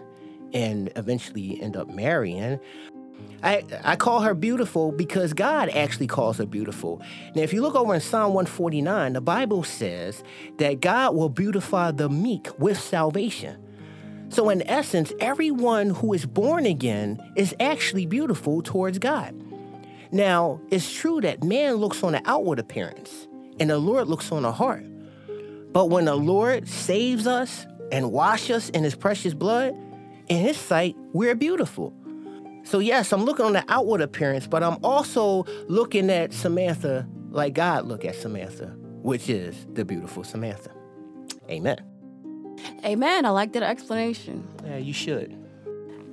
and 0.52 0.90
eventually 0.97 1.61
end 1.61 1.76
up 1.76 1.88
marrying, 1.88 2.59
I, 3.42 3.64
I 3.85 3.97
call 3.97 4.20
her 4.20 4.35
beautiful 4.35 4.92
because 4.92 5.32
God 5.32 5.70
actually 5.70 6.06
calls 6.06 6.38
her 6.38 6.47
beautiful. 6.47 7.00
Now, 7.35 7.42
if 7.42 7.52
you 7.52 7.62
look 7.62 7.75
over 7.75 7.94
in 7.94 8.00
Psalm 8.00 8.35
149, 8.35 9.14
the 9.14 9.20
Bible 9.20 9.62
says 9.62 10.23
that 10.59 10.80
God 10.80 11.14
will 11.14 11.28
beautify 11.28 11.90
the 11.90 12.09
meek 12.09 12.49
with 12.59 12.78
salvation. 12.78 13.56
So, 14.28 14.49
in 14.49 14.62
essence, 14.68 15.12
everyone 15.20 15.90
who 15.90 16.12
is 16.12 16.26
born 16.26 16.66
again 16.66 17.20
is 17.37 17.54
actually 17.59 18.06
beautiful 18.06 18.62
towards 18.62 18.99
God. 18.99 19.35
Now, 20.12 20.61
it's 20.70 20.92
true 20.92 21.20
that 21.23 21.42
man 21.42 21.76
looks 21.76 22.02
on 22.02 22.12
the 22.12 22.23
outward 22.25 22.59
appearance 22.59 23.26
and 23.59 23.70
the 23.70 23.78
Lord 23.78 24.09
looks 24.09 24.30
on 24.32 24.42
the 24.42 24.52
heart. 24.52 24.85
But 25.73 25.87
when 25.87 26.04
the 26.04 26.16
Lord 26.16 26.68
saves 26.68 27.26
us 27.26 27.66
and 27.92 28.12
washes 28.12 28.50
us 28.50 28.70
in 28.70 28.85
his 28.85 28.94
precious 28.94 29.35
blood, 29.35 29.75
in 30.28 30.38
his 30.38 30.56
sight, 30.56 30.97
we're 31.12 31.35
beautiful. 31.35 31.92
So, 32.64 32.79
yes, 32.79 33.12
I'm 33.12 33.25
looking 33.25 33.47
on 33.47 33.52
the 33.52 33.64
outward 33.69 34.00
appearance, 34.00 34.47
but 34.47 34.62
I'm 34.62 34.79
also 34.85 35.45
looking 35.69 36.11
at 36.11 36.33
Samantha 36.33 37.07
like 37.31 37.55
God 37.55 37.87
look 37.87 38.05
at 38.05 38.14
Samantha, 38.17 38.67
which 39.02 39.29
is 39.29 39.67
the 39.73 39.85
beautiful 39.85 40.25
Samantha. 40.25 40.71
Amen. 41.49 41.79
Amen. 42.85 43.25
I 43.25 43.31
like 43.31 43.52
that 43.52 43.62
explanation. 43.62 44.47
Yeah, 44.64 44.76
you 44.76 44.93
should. 44.93 45.37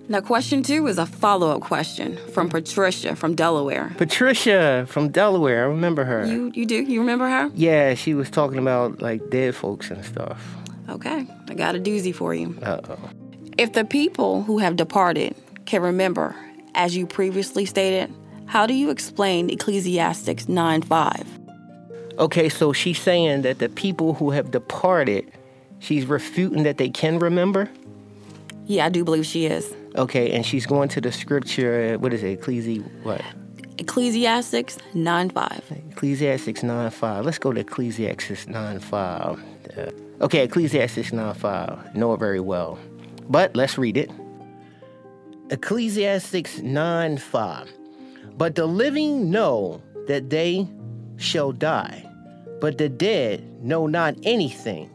Now, 0.09 0.21
question 0.21 0.63
two 0.63 0.87
is 0.87 0.97
a 0.97 1.05
follow 1.05 1.53
up 1.53 1.61
question 1.61 2.17
from 2.31 2.47
Patricia 2.47 3.15
from 3.15 3.35
Delaware. 3.35 3.93
Patricia 3.97 4.85
from 4.87 5.09
Delaware, 5.09 5.65
I 5.65 5.67
remember 5.67 6.05
her. 6.05 6.25
You, 6.25 6.49
you 6.55 6.65
do? 6.65 6.75
You 6.75 7.01
remember 7.01 7.27
her? 7.27 7.51
yeah, 7.53 7.93
she 7.93 8.13
was 8.13 8.29
talking 8.29 8.57
about 8.57 9.01
like 9.01 9.29
dead 9.29 9.53
folks 9.53 9.91
and 9.91 10.05
stuff. 10.05 10.41
Okay, 10.87 11.27
I 11.49 11.53
got 11.55 11.75
a 11.75 11.79
doozy 11.79 12.15
for 12.15 12.33
you. 12.33 12.57
Uh 12.61 12.79
oh. 12.87 12.97
If 13.57 13.73
the 13.73 13.83
people 13.83 14.43
who 14.43 14.59
have 14.59 14.77
departed 14.77 15.35
can 15.67 15.81
remember, 15.83 16.35
as 16.73 16.95
you 16.95 17.05
previously 17.05 17.65
stated, 17.65 18.11
how 18.45 18.65
do 18.65 18.73
you 18.73 18.89
explain 18.89 19.49
Ecclesiastics 19.49 20.47
9 20.47 20.81
5? 20.81 21.39
Okay, 22.17 22.49
so 22.49 22.73
she's 22.73 22.99
saying 22.99 23.43
that 23.43 23.59
the 23.59 23.69
people 23.69 24.15
who 24.15 24.31
have 24.31 24.49
departed, 24.49 25.31
she's 25.79 26.05
refuting 26.05 26.63
that 26.63 26.77
they 26.77 26.89
can 26.89 27.19
remember. 27.19 27.69
Yeah, 28.65 28.85
I 28.85 28.89
do 28.89 29.03
believe 29.03 29.25
she 29.25 29.45
is. 29.45 29.75
Okay, 29.95 30.31
and 30.31 30.45
she's 30.45 30.65
going 30.65 30.89
to 30.89 31.01
the 31.01 31.11
scripture. 31.11 31.97
What 31.99 32.13
is 32.13 32.23
it? 32.23 32.41
Ecclesi 32.41 32.81
what? 33.03 33.21
Ecclesiastics 33.77 34.77
9 34.93 35.29
5. 35.29 35.63
Ecclesiastes 35.91 36.63
9 36.63 36.89
5. 36.89 37.25
Let's 37.25 37.37
go 37.37 37.51
to 37.51 37.59
Ecclesiastes 37.59 38.47
9 38.47 38.79
5. 38.79 39.43
Uh, 39.77 39.91
okay, 40.21 40.45
Ecclesiastes 40.45 41.11
9 41.11 41.33
5. 41.35 41.95
Know 41.95 42.13
it 42.13 42.19
very 42.19 42.39
well. 42.39 42.79
But 43.29 43.55
let's 43.55 43.77
read 43.77 43.97
it. 43.97 44.09
Ecclesiastes 45.49 46.59
9 46.59 47.17
5. 47.17 47.73
But 48.37 48.55
the 48.55 48.65
living 48.65 49.31
know 49.31 49.81
that 50.07 50.29
they 50.29 50.67
shall 51.15 51.53
die, 51.53 52.05
but 52.59 52.77
the 52.77 52.89
dead 52.89 53.63
know 53.63 53.87
not 53.87 54.15
anything, 54.23 54.89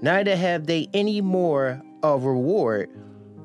neither 0.00 0.36
have 0.36 0.66
they 0.66 0.88
any 0.94 1.20
more 1.20 1.82
of 2.02 2.24
reward, 2.24 2.90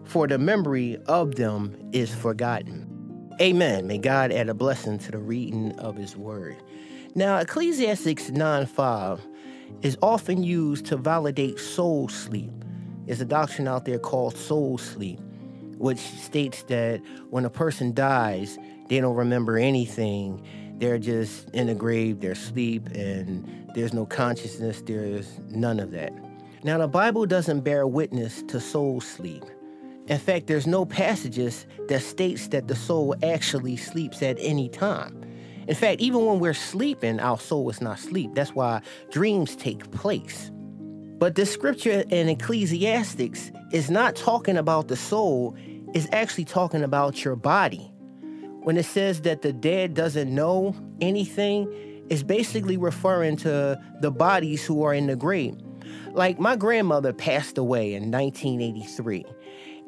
for 0.05 0.27
the 0.27 0.37
memory 0.37 0.97
of 1.07 1.35
them 1.35 1.75
is 1.91 2.15
forgotten. 2.15 2.89
Amen. 3.41 3.85
May 3.85 3.97
God 3.97 4.31
add 4.31 4.47
a 4.47 4.53
blessing 4.53 4.97
to 4.99 5.11
the 5.11 5.17
reading 5.17 5.77
of 5.79 5.97
his 5.97 6.15
word. 6.15 6.55
Now, 7.15 7.37
Ecclesiastics 7.39 8.29
9 8.29 8.65
5 8.65 9.27
is 9.81 9.97
often 10.01 10.41
used 10.41 10.85
to 10.85 10.95
validate 10.95 11.59
soul 11.59 12.07
sleep. 12.07 12.51
There's 13.05 13.19
a 13.19 13.25
doctrine 13.25 13.67
out 13.67 13.83
there 13.83 13.99
called 13.99 14.37
soul 14.37 14.77
sleep, 14.77 15.19
which 15.77 15.99
states 15.99 16.63
that 16.63 17.01
when 17.29 17.45
a 17.45 17.49
person 17.49 17.93
dies, 17.93 18.57
they 18.89 18.99
don't 18.99 19.15
remember 19.15 19.57
anything. 19.57 20.45
They're 20.77 20.99
just 20.99 21.49
in 21.51 21.67
the 21.67 21.75
grave, 21.75 22.19
they're 22.19 22.31
asleep, 22.31 22.87
and 22.93 23.69
there's 23.73 23.93
no 23.93 24.05
consciousness, 24.05 24.81
there's 24.81 25.39
none 25.49 25.79
of 25.79 25.91
that. 25.91 26.13
Now, 26.63 26.77
the 26.79 26.87
Bible 26.87 27.25
doesn't 27.25 27.61
bear 27.61 27.85
witness 27.87 28.41
to 28.43 28.59
soul 28.59 28.99
sleep. 28.99 29.43
In 30.07 30.19
fact, 30.19 30.47
there's 30.47 30.67
no 30.67 30.85
passages 30.85 31.65
that 31.87 32.01
states 32.01 32.49
that 32.49 32.67
the 32.67 32.75
soul 32.75 33.15
actually 33.23 33.77
sleeps 33.77 34.21
at 34.21 34.37
any 34.39 34.69
time. 34.69 35.21
In 35.67 35.75
fact, 35.75 35.99
even 35.99 36.25
when 36.25 36.39
we're 36.39 36.53
sleeping, 36.53 37.19
our 37.19 37.39
soul 37.39 37.69
is 37.69 37.81
not 37.81 37.99
asleep. 37.99 38.31
That's 38.35 38.51
why 38.51 38.81
dreams 39.11 39.55
take 39.55 39.89
place. 39.91 40.51
But 41.17 41.35
the 41.35 41.45
scripture 41.45 42.03
in 42.09 42.27
Ecclesiastics 42.27 43.51
is 43.71 43.89
not 43.89 44.15
talking 44.15 44.57
about 44.57 44.89
the 44.89 44.97
soul, 44.97 45.55
it's 45.93 46.07
actually 46.11 46.45
talking 46.45 46.83
about 46.83 47.23
your 47.23 47.35
body. 47.35 47.91
When 48.63 48.77
it 48.77 48.85
says 48.85 49.21
that 49.21 49.41
the 49.41 49.53
dead 49.53 49.93
doesn't 49.93 50.33
know 50.33 50.75
anything, 50.99 51.71
it's 52.09 52.23
basically 52.23 52.77
referring 52.77 53.37
to 53.37 53.79
the 54.01 54.11
bodies 54.11 54.65
who 54.65 54.83
are 54.83 54.93
in 54.93 55.07
the 55.07 55.15
grave. 55.15 55.55
Like 56.11 56.39
my 56.39 56.55
grandmother 56.55 57.13
passed 57.13 57.57
away 57.57 57.93
in 57.93 58.11
1983. 58.11 59.25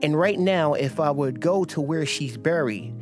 And 0.01 0.17
right 0.17 0.39
now, 0.39 0.73
if 0.73 0.99
I 0.99 1.11
would 1.11 1.41
go 1.41 1.65
to 1.65 1.81
where 1.81 2.05
she's 2.05 2.37
buried 2.37 2.93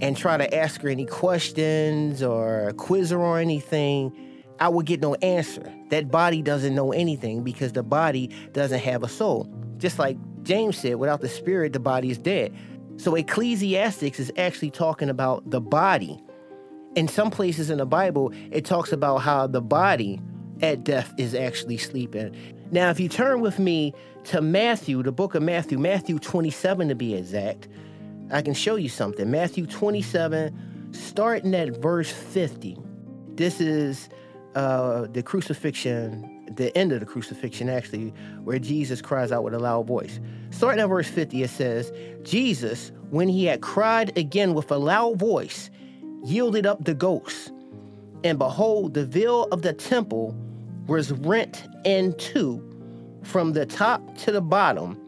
and 0.00 0.16
try 0.16 0.36
to 0.36 0.54
ask 0.54 0.82
her 0.82 0.88
any 0.88 1.06
questions 1.06 2.22
or 2.22 2.72
quiz 2.76 3.10
her 3.10 3.18
or 3.18 3.38
anything, 3.38 4.12
I 4.60 4.68
would 4.68 4.86
get 4.86 5.00
no 5.00 5.14
answer. 5.16 5.72
That 5.90 6.10
body 6.10 6.42
doesn't 6.42 6.74
know 6.74 6.92
anything 6.92 7.42
because 7.42 7.72
the 7.72 7.82
body 7.82 8.30
doesn't 8.52 8.80
have 8.80 9.02
a 9.02 9.08
soul. 9.08 9.52
Just 9.78 9.98
like 9.98 10.16
James 10.42 10.76
said, 10.76 10.96
without 10.96 11.20
the 11.20 11.28
spirit, 11.28 11.72
the 11.72 11.80
body 11.80 12.10
is 12.10 12.18
dead. 12.18 12.54
So 12.96 13.14
Ecclesiastics 13.14 14.20
is 14.20 14.32
actually 14.36 14.70
talking 14.70 15.08
about 15.08 15.50
the 15.50 15.60
body. 15.60 16.22
In 16.94 17.08
some 17.08 17.30
places 17.30 17.70
in 17.70 17.78
the 17.78 17.86
Bible, 17.86 18.32
it 18.50 18.64
talks 18.64 18.92
about 18.92 19.18
how 19.18 19.46
the 19.46 19.62
body 19.62 20.20
at 20.60 20.84
death 20.84 21.12
is 21.16 21.34
actually 21.34 21.78
sleeping. 21.78 22.36
Now, 22.70 22.90
if 22.90 23.00
you 23.00 23.08
turn 23.08 23.40
with 23.40 23.58
me 23.58 23.92
to 24.24 24.40
Matthew, 24.40 25.02
the 25.02 25.12
book 25.12 25.34
of 25.34 25.42
Matthew, 25.42 25.78
Matthew 25.78 26.18
27 26.18 26.88
to 26.88 26.94
be 26.94 27.14
exact, 27.14 27.68
I 28.30 28.42
can 28.42 28.54
show 28.54 28.76
you 28.76 28.88
something. 28.88 29.30
Matthew 29.30 29.66
27, 29.66 30.92
starting 30.92 31.54
at 31.54 31.76
verse 31.76 32.10
50. 32.10 32.78
This 33.34 33.60
is 33.60 34.08
uh, 34.54 35.06
the 35.12 35.22
crucifixion, 35.22 36.44
the 36.56 36.76
end 36.76 36.92
of 36.92 37.00
the 37.00 37.06
crucifixion, 37.06 37.68
actually, 37.68 38.12
where 38.44 38.58
Jesus 38.58 39.00
cries 39.00 39.32
out 39.32 39.44
with 39.44 39.54
a 39.54 39.58
loud 39.58 39.86
voice. 39.86 40.20
Starting 40.50 40.80
at 40.80 40.88
verse 40.88 41.08
50, 41.08 41.42
it 41.42 41.50
says, 41.50 41.92
Jesus, 42.22 42.92
when 43.10 43.28
he 43.28 43.46
had 43.46 43.60
cried 43.60 44.16
again 44.16 44.54
with 44.54 44.70
a 44.70 44.76
loud 44.78 45.18
voice, 45.18 45.70
yielded 46.24 46.66
up 46.66 46.84
the 46.84 46.94
ghost. 46.94 47.52
And 48.24 48.38
behold, 48.38 48.94
the 48.94 49.04
veil 49.04 49.44
of 49.52 49.62
the 49.62 49.72
temple 49.72 50.36
was 50.86 51.12
rent 51.12 51.66
in 51.84 52.16
two 52.18 52.68
from 53.22 53.52
the 53.52 53.66
top 53.66 54.16
to 54.18 54.32
the 54.32 54.40
bottom, 54.40 54.98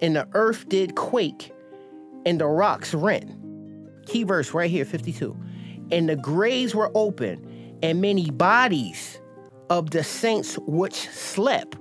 and 0.00 0.16
the 0.16 0.28
earth 0.34 0.68
did 0.68 0.94
quake, 0.96 1.52
and 2.26 2.40
the 2.40 2.46
rocks 2.46 2.94
rent. 2.94 3.30
Key 4.06 4.24
verse 4.24 4.52
right 4.54 4.70
here, 4.70 4.84
52. 4.84 5.36
And 5.90 6.08
the 6.08 6.16
graves 6.16 6.74
were 6.74 6.90
open, 6.94 7.46
and 7.82 8.00
many 8.00 8.30
bodies 8.30 9.20
of 9.70 9.90
the 9.90 10.02
saints 10.02 10.58
which 10.66 11.08
slept 11.10 11.76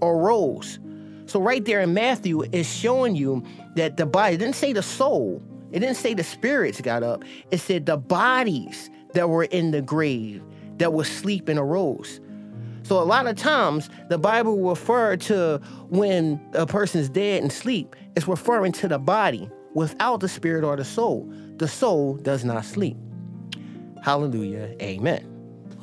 arose. 0.00 0.78
So 1.26 1.40
right 1.40 1.64
there 1.64 1.80
in 1.80 1.94
Matthew 1.94 2.42
is 2.52 2.72
showing 2.72 3.16
you 3.16 3.42
that 3.76 3.96
the 3.96 4.06
body 4.06 4.36
didn't 4.36 4.56
say 4.56 4.72
the 4.72 4.82
soul, 4.82 5.42
it 5.72 5.80
didn't 5.80 5.96
say 5.96 6.14
the 6.14 6.24
spirits 6.24 6.80
got 6.80 7.02
up. 7.02 7.24
It 7.50 7.58
said 7.58 7.86
the 7.86 7.96
bodies 7.96 8.90
that 9.14 9.30
were 9.30 9.44
in 9.44 9.70
the 9.70 9.80
grave 9.80 10.42
that 10.76 10.92
were 10.92 11.04
sleeping 11.04 11.58
arose. 11.58 12.20
So 12.82 13.00
a 13.00 13.04
lot 13.04 13.26
of 13.26 13.36
times 13.36 13.88
the 14.08 14.18
Bible 14.18 14.58
will 14.58 14.70
refer 14.70 15.16
to 15.16 15.60
when 15.88 16.40
a 16.52 16.66
person's 16.66 17.08
dead 17.08 17.42
and 17.42 17.52
sleep, 17.52 17.96
it's 18.16 18.28
referring 18.28 18.72
to 18.72 18.88
the 18.88 18.98
body 18.98 19.48
without 19.74 20.20
the 20.20 20.28
spirit 20.28 20.64
or 20.64 20.76
the 20.76 20.84
soul. 20.84 21.32
The 21.56 21.68
soul 21.68 22.16
does 22.16 22.44
not 22.44 22.64
sleep. 22.64 22.96
Hallelujah. 24.02 24.74
Amen. 24.82 25.31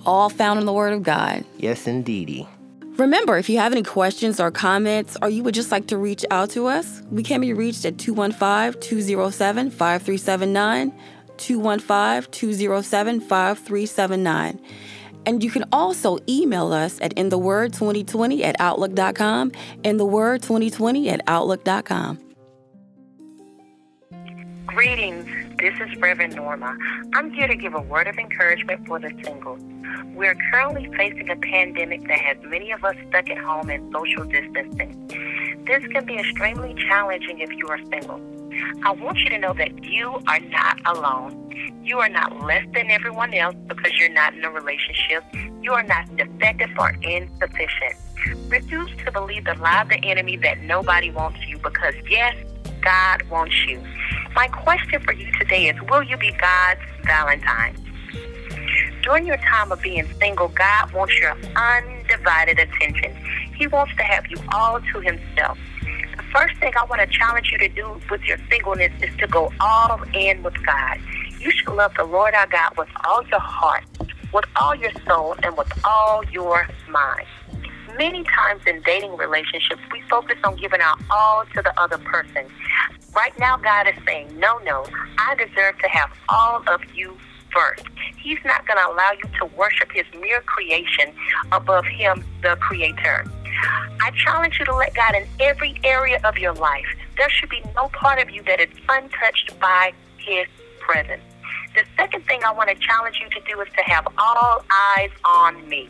All 0.05 0.29
found 0.29 0.59
in 0.59 0.65
the 0.65 0.73
Word 0.73 0.93
of 0.93 1.03
God. 1.03 1.45
Yes, 1.57 1.87
indeedy. 1.87 2.47
Remember, 2.99 3.37
if 3.37 3.49
you 3.49 3.57
have 3.59 3.71
any 3.71 3.83
questions 3.83 4.41
or 4.41 4.51
comments, 4.51 5.15
or 5.21 5.29
you 5.29 5.41
would 5.43 5.53
just 5.55 5.71
like 5.71 5.87
to 5.87 5.97
reach 5.97 6.25
out 6.31 6.49
to 6.49 6.67
us, 6.67 7.01
we 7.09 7.23
can 7.23 7.39
be 7.39 7.53
reached 7.53 7.85
at 7.85 7.97
215 7.97 8.81
207 8.81 9.71
5379, 9.71 10.91
215 11.37 12.31
207 12.31 13.21
5379. 13.21 14.59
And 15.25 15.43
you 15.43 15.49
can 15.49 15.65
also 15.71 16.17
email 16.27 16.73
us 16.73 16.99
at 17.01 17.15
intheword2020 17.15 18.41
at 18.41 18.55
outlook.com, 18.59 19.51
intheword2020 19.83 21.07
at 21.07 21.21
outlook.com. 21.27 22.19
Greetings. 24.65 25.48
This 25.59 25.73
is 25.81 25.93
Reverend 25.97 26.37
Norma. 26.37 26.77
I'm 27.13 27.31
here 27.33 27.45
to 27.45 27.55
give 27.55 27.73
a 27.73 27.81
word 27.81 28.07
of 28.07 28.17
encouragement 28.17 28.87
for 28.87 28.97
the 28.97 29.11
singles. 29.25 29.59
We're 30.15 30.35
currently 30.51 30.89
facing 30.95 31.29
a 31.29 31.35
pandemic 31.35 32.07
that 32.07 32.17
has 32.17 32.37
many 32.45 32.71
of 32.71 32.85
us 32.85 32.95
stuck 33.09 33.29
at 33.29 33.37
home 33.37 33.69
in 33.69 33.91
social 33.91 34.23
distancing. 34.23 35.65
This 35.67 35.85
can 35.87 36.05
be 36.05 36.17
extremely 36.17 36.75
challenging 36.87 37.39
if 37.39 37.49
you 37.51 37.67
are 37.67 37.79
single. 37.91 38.21
I 38.85 38.91
want 38.91 39.17
you 39.17 39.31
to 39.31 39.37
know 39.37 39.53
that 39.53 39.83
you 39.83 40.21
are 40.27 40.39
not 40.39 40.79
alone. 40.85 41.81
You 41.83 41.99
are 41.99 42.09
not 42.09 42.41
less 42.41 42.65
than 42.73 42.89
everyone 42.89 43.33
else 43.33 43.55
because 43.67 43.91
you're 43.99 44.13
not 44.13 44.33
in 44.33 44.45
a 44.45 44.49
relationship. 44.49 45.25
You 45.61 45.73
are 45.73 45.83
not 45.83 46.15
defective 46.15 46.69
or 46.79 46.91
insufficient. 47.01 47.95
Refuse 48.47 48.91
to 49.03 49.11
believe 49.11 49.43
the 49.43 49.55
lie 49.55 49.81
of 49.81 49.89
the 49.89 49.99
enemy 50.05 50.37
that 50.37 50.61
nobody 50.61 51.11
wants 51.11 51.45
you 51.47 51.57
because, 51.57 51.95
yes, 52.09 52.33
God 52.81 53.23
wants 53.23 53.55
you. 53.67 53.83
My 54.35 54.47
question 54.47 55.01
for 55.01 55.13
you 55.13 55.31
today 55.39 55.69
is 55.69 55.81
Will 55.89 56.03
you 56.03 56.17
be 56.17 56.31
God's 56.31 56.81
Valentine? 57.03 57.75
During 59.03 59.25
your 59.25 59.37
time 59.37 59.71
of 59.71 59.81
being 59.81 60.05
single, 60.19 60.49
God 60.49 60.91
wants 60.93 61.17
your 61.19 61.35
undivided 61.55 62.59
attention. 62.59 63.15
He 63.55 63.67
wants 63.67 63.95
to 63.95 64.03
have 64.03 64.27
you 64.27 64.37
all 64.53 64.79
to 64.79 64.99
Himself. 64.99 65.57
The 66.15 66.23
first 66.31 66.55
thing 66.57 66.73
I 66.77 66.85
want 66.85 67.01
to 67.01 67.07
challenge 67.07 67.49
you 67.51 67.57
to 67.59 67.69
do 67.69 67.99
with 68.09 68.21
your 68.23 68.37
singleness 68.49 68.91
is 69.01 69.15
to 69.17 69.27
go 69.27 69.51
all 69.59 70.01
in 70.13 70.43
with 70.43 70.55
God. 70.65 70.99
You 71.39 71.51
should 71.51 71.73
love 71.73 71.93
the 71.97 72.03
Lord 72.03 72.33
our 72.33 72.47
God 72.47 72.77
with 72.77 72.89
all 73.05 73.25
your 73.27 73.39
heart, 73.39 73.85
with 74.33 74.45
all 74.55 74.75
your 74.75 74.91
soul, 75.07 75.35
and 75.41 75.57
with 75.57 75.71
all 75.85 76.23
your 76.25 76.67
mind. 76.89 77.25
Many 77.97 78.23
times 78.23 78.61
in 78.65 78.81
dating 78.81 79.17
relationships, 79.17 79.81
we 79.91 80.01
focus 80.09 80.37
on 80.43 80.55
giving 80.55 80.81
our 80.81 80.97
all 81.11 81.45
to 81.53 81.61
the 81.61 81.77
other 81.79 81.97
person. 81.97 82.45
Right 83.15 83.37
now, 83.39 83.57
God 83.57 83.87
is 83.87 83.95
saying, 84.05 84.37
no, 84.39 84.57
no, 84.59 84.85
I 85.17 85.35
deserve 85.35 85.77
to 85.79 85.89
have 85.89 86.11
all 86.29 86.63
of 86.67 86.81
you 86.93 87.17
first. 87.51 87.83
He's 88.17 88.37
not 88.45 88.67
going 88.67 88.77
to 88.77 88.87
allow 88.91 89.11
you 89.11 89.29
to 89.39 89.45
worship 89.57 89.91
his 89.91 90.05
mere 90.19 90.41
creation 90.41 91.13
above 91.51 91.85
him, 91.85 92.23
the 92.41 92.55
creator. 92.57 93.25
I 94.01 94.11
challenge 94.23 94.57
you 94.59 94.65
to 94.65 94.75
let 94.75 94.93
God 94.93 95.15
in 95.15 95.27
every 95.39 95.79
area 95.83 96.19
of 96.23 96.37
your 96.37 96.53
life. 96.53 96.85
There 97.17 97.29
should 97.29 97.49
be 97.49 97.61
no 97.75 97.87
part 97.89 98.21
of 98.21 98.29
you 98.29 98.43
that 98.43 98.59
is 98.61 98.69
untouched 98.87 99.59
by 99.59 99.93
his 100.17 100.47
presence. 100.79 101.23
The 101.75 101.83
second 101.97 102.25
thing 102.25 102.41
I 102.45 102.51
want 102.51 102.69
to 102.69 102.75
challenge 102.75 103.19
you 103.21 103.29
to 103.29 103.47
do 103.47 103.59
is 103.61 103.67
to 103.75 103.83
have 103.83 104.07
all 104.17 104.63
eyes 104.71 105.11
on 105.25 105.67
me. 105.67 105.89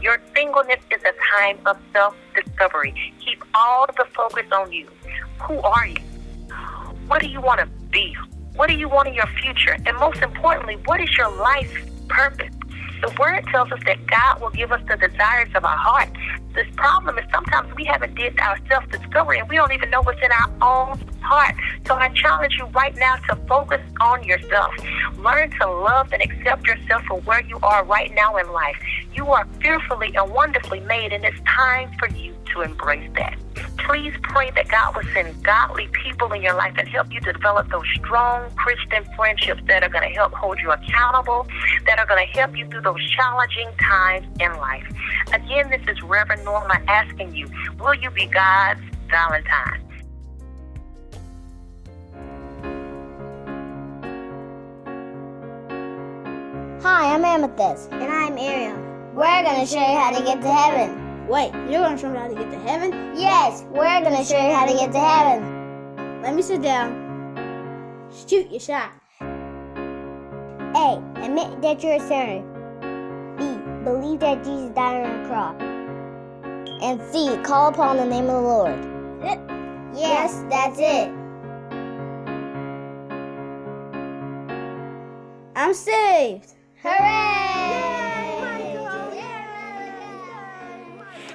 Your 0.00 0.20
singleness 0.34 0.80
is 0.90 1.02
a 1.02 1.12
time 1.38 1.58
of 1.66 1.78
self 1.92 2.14
discovery. 2.34 2.94
Keep 3.24 3.44
all 3.54 3.86
the 3.86 4.06
focus 4.14 4.46
on 4.52 4.72
you. 4.72 4.88
Who 5.42 5.58
are 5.60 5.86
you? 5.86 5.96
What 7.06 7.22
do 7.22 7.28
you 7.28 7.40
want 7.40 7.60
to 7.60 7.66
be? 7.90 8.16
What 8.54 8.68
do 8.68 8.74
you 8.74 8.88
want 8.88 9.08
in 9.08 9.14
your 9.14 9.28
future? 9.42 9.76
And 9.86 9.96
most 9.96 10.22
importantly, 10.22 10.76
what 10.84 11.00
is 11.00 11.16
your 11.16 11.30
life 11.36 11.72
purpose? 12.08 12.54
The 13.00 13.14
word 13.18 13.44
tells 13.50 13.72
us 13.72 13.80
that 13.86 14.06
God 14.06 14.40
will 14.40 14.50
give 14.50 14.72
us 14.72 14.80
the 14.88 14.96
desires 14.96 15.48
of 15.54 15.64
our 15.64 15.76
heart. 15.76 16.10
This 16.54 16.66
problem 16.76 17.18
is 17.18 17.24
sometimes 17.32 17.74
we 17.74 17.84
haven't 17.84 18.14
did 18.14 18.38
our 18.40 18.58
self-discovery 18.68 19.38
and 19.38 19.48
we 19.48 19.56
don't 19.56 19.72
even 19.72 19.88
know 19.88 20.02
what's 20.02 20.20
in 20.22 20.30
our 20.32 20.50
own 20.60 21.00
heart. 21.22 21.54
So 21.86 21.94
I 21.94 22.08
challenge 22.10 22.56
you 22.58 22.66
right 22.66 22.94
now 22.96 23.16
to 23.16 23.36
focus 23.46 23.80
on 24.00 24.24
yourself. 24.24 24.74
Learn 25.18 25.50
to 25.60 25.70
love 25.70 26.12
and 26.12 26.22
accept 26.22 26.66
yourself 26.66 27.02
for 27.04 27.20
where 27.20 27.42
you 27.42 27.58
are 27.62 27.84
right 27.84 28.12
now 28.14 28.36
in 28.36 28.50
life. 28.52 28.76
You 29.14 29.28
are 29.28 29.46
fearfully 29.62 30.14
and 30.14 30.30
wonderfully 30.30 30.80
made 30.80 31.12
and 31.12 31.24
it's 31.24 31.40
time 31.46 31.90
for 31.98 32.08
you 32.08 32.34
to 32.52 32.62
embrace 32.62 33.10
that. 33.14 33.36
Please 33.78 34.14
pray 34.22 34.50
that 34.52 34.68
God 34.68 34.94
will 34.94 35.02
send 35.12 35.42
godly 35.42 35.88
people 35.88 36.32
in 36.32 36.42
your 36.42 36.54
life 36.54 36.74
and 36.78 36.88
help 36.88 37.12
you 37.12 37.20
to 37.20 37.32
develop 37.32 37.68
those 37.70 37.86
strong 37.96 38.50
Christian 38.54 39.04
friendships 39.16 39.60
that 39.66 39.82
are 39.82 39.88
going 39.88 40.08
to 40.08 40.14
help 40.14 40.32
hold 40.32 40.58
you 40.60 40.70
accountable, 40.70 41.46
that 41.86 41.98
are 41.98 42.06
going 42.06 42.24
to 42.26 42.38
help 42.38 42.56
you 42.56 42.68
through 42.68 42.82
those 42.82 43.10
challenging 43.10 43.68
times 43.80 44.26
in 44.38 44.52
life. 44.58 44.86
Again, 45.32 45.70
this 45.70 45.82
is 45.88 46.02
Reverend 46.02 46.44
Norma 46.44 46.80
asking 46.86 47.34
you, 47.34 47.48
will 47.78 47.94
you 47.94 48.10
be 48.10 48.26
God's 48.26 48.80
Valentine? 49.08 49.86
Hi, 56.82 57.14
I'm 57.14 57.24
Amethyst. 57.24 57.90
And 57.92 58.04
I'm 58.04 58.38
Ariel. 58.38 58.76
We're 59.14 59.42
gonna 59.42 59.66
show 59.66 59.78
you 59.78 59.98
how 59.98 60.16
to 60.16 60.24
get 60.24 60.40
to 60.40 60.50
heaven. 60.50 60.99
Wait, 61.30 61.52
you're 61.70 61.80
gonna 61.80 61.96
show 61.96 62.10
me 62.10 62.18
how 62.18 62.26
to 62.26 62.34
get 62.34 62.50
to 62.50 62.58
heaven? 62.58 62.90
Yes, 63.14 63.62
we're 63.70 64.02
gonna 64.02 64.24
show 64.24 64.36
you 64.36 64.52
how 64.52 64.66
to 64.66 64.72
get 64.72 64.90
to 64.90 64.98
heaven. 64.98 66.22
Let 66.22 66.34
me 66.34 66.42
sit 66.42 66.60
down. 66.60 66.90
Shoot 68.26 68.50
your 68.50 68.58
shot. 68.58 68.90
A. 69.20 71.00
Admit 71.22 71.62
that 71.62 71.84
you're 71.84 71.94
a 71.94 72.00
sinner. 72.00 72.42
B. 73.38 73.44
Believe 73.84 74.18
that 74.18 74.42
Jesus 74.42 74.70
died 74.70 75.06
on 75.06 75.22
the 75.22 75.28
cross. 75.28 75.54
And 76.82 77.00
C. 77.12 77.36
Call 77.44 77.68
upon 77.68 77.98
the 77.98 78.06
name 78.06 78.24
of 78.24 78.32
the 78.32 78.40
Lord. 78.40 78.84
Yes, 79.94 80.44
that's 80.50 80.80
it. 80.80 81.12
I'm 85.54 85.74
saved. 85.74 86.54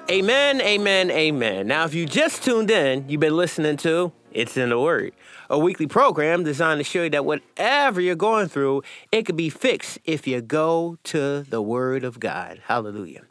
Amen, 0.08 0.62
amen, 0.62 1.10
amen. 1.10 1.66
Now, 1.66 1.84
if 1.86 1.96
you 1.96 2.06
just 2.06 2.44
tuned 2.44 2.70
in, 2.70 3.10
you've 3.10 3.22
been 3.22 3.36
listening 3.36 3.76
to 3.78 4.12
It's 4.32 4.56
in 4.56 4.70
the 4.70 4.80
Word, 4.80 5.14
a 5.50 5.58
weekly 5.58 5.88
program 5.88 6.44
designed 6.44 6.80
to 6.80 6.84
show 6.84 7.06
you 7.06 7.10
that 7.10 7.26
whatever 7.26 8.00
you're 8.00 8.14
going 8.14 8.48
through, 8.48 8.84
it 9.12 9.26
could 9.26 9.36
be 9.36 9.50
fixed 9.50 9.98
if 10.06 10.28
you 10.28 10.42
go 10.42 11.00
to 11.06 11.42
the 11.42 11.60
Word 11.60 12.04
of 12.04 12.20
God. 12.20 12.62
Hallelujah. 12.66 13.24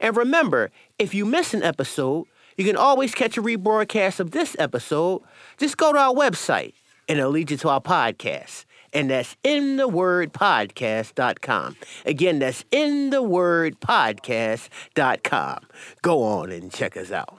And 0.00 0.16
remember, 0.16 0.70
if 0.98 1.12
you 1.12 1.26
miss 1.26 1.52
an 1.52 1.62
episode, 1.62 2.24
you 2.56 2.64
can 2.64 2.76
always 2.76 3.14
catch 3.14 3.36
a 3.36 3.42
rebroadcast 3.42 4.18
of 4.18 4.30
this 4.30 4.56
episode. 4.58 5.20
Just 5.58 5.76
go 5.76 5.92
to 5.92 5.98
our 5.98 6.14
website 6.14 6.72
and 7.10 7.18
it'll 7.18 7.30
lead 7.30 7.50
you 7.50 7.58
to 7.58 7.68
our 7.68 7.80
podcast. 7.82 8.64
And 8.92 9.10
that's 9.10 9.36
inthewordpodcast.com. 9.44 11.76
Again, 12.04 12.40
that's 12.40 12.64
inthewordpodcast.com. 12.64 15.58
Go 16.02 16.22
on 16.22 16.50
and 16.50 16.70
check 16.72 16.96
us 16.96 17.10
out. 17.10 17.38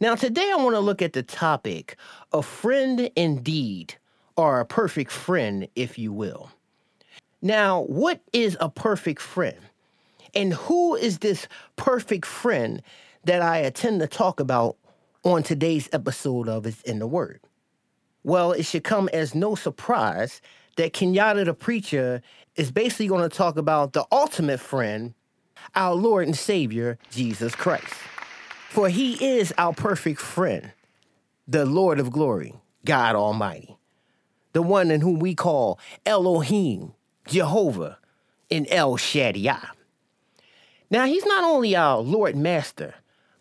Now, 0.00 0.14
today 0.14 0.50
I 0.50 0.56
want 0.56 0.76
to 0.76 0.80
look 0.80 1.02
at 1.02 1.12
the 1.12 1.22
topic 1.22 1.96
a 2.32 2.42
friend 2.42 3.10
indeed, 3.16 3.94
or 4.36 4.60
a 4.60 4.64
perfect 4.64 5.12
friend, 5.12 5.68
if 5.74 5.98
you 5.98 6.12
will. 6.12 6.50
Now, 7.42 7.82
what 7.82 8.20
is 8.32 8.56
a 8.60 8.68
perfect 8.68 9.20
friend? 9.20 9.58
And 10.34 10.54
who 10.54 10.94
is 10.94 11.18
this 11.18 11.48
perfect 11.76 12.24
friend 12.24 12.82
that 13.24 13.42
I 13.42 13.62
intend 13.62 14.00
to 14.00 14.06
talk 14.06 14.40
about 14.40 14.76
on 15.22 15.42
today's 15.42 15.88
episode 15.92 16.48
of 16.48 16.66
It's 16.66 16.80
in 16.82 16.98
the 16.98 17.06
Word? 17.06 17.40
Well, 18.22 18.52
it 18.52 18.64
should 18.64 18.84
come 18.84 19.08
as 19.12 19.34
no 19.34 19.54
surprise 19.54 20.42
that 20.76 20.92
Kenyatta 20.92 21.44
the 21.44 21.54
Preacher 21.54 22.22
is 22.56 22.70
basically 22.70 23.06
going 23.06 23.28
to 23.28 23.34
talk 23.34 23.56
about 23.56 23.92
the 23.92 24.04
ultimate 24.12 24.60
friend, 24.60 25.14
our 25.74 25.94
Lord 25.94 26.26
and 26.26 26.36
Savior, 26.36 26.98
Jesus 27.10 27.54
Christ. 27.54 27.94
For 28.68 28.88
he 28.88 29.38
is 29.38 29.52
our 29.58 29.72
perfect 29.72 30.20
friend, 30.20 30.72
the 31.48 31.66
Lord 31.66 31.98
of 31.98 32.10
glory, 32.10 32.54
God 32.84 33.16
Almighty, 33.16 33.76
the 34.52 34.62
one 34.62 34.90
in 34.90 35.00
whom 35.00 35.18
we 35.18 35.34
call 35.34 35.80
Elohim, 36.06 36.92
Jehovah, 37.26 37.98
and 38.50 38.66
El 38.70 38.96
Shaddai. 38.96 39.66
Now, 40.90 41.06
he's 41.06 41.24
not 41.24 41.44
only 41.44 41.76
our 41.76 41.98
Lord 41.98 42.36
Master, 42.36 42.94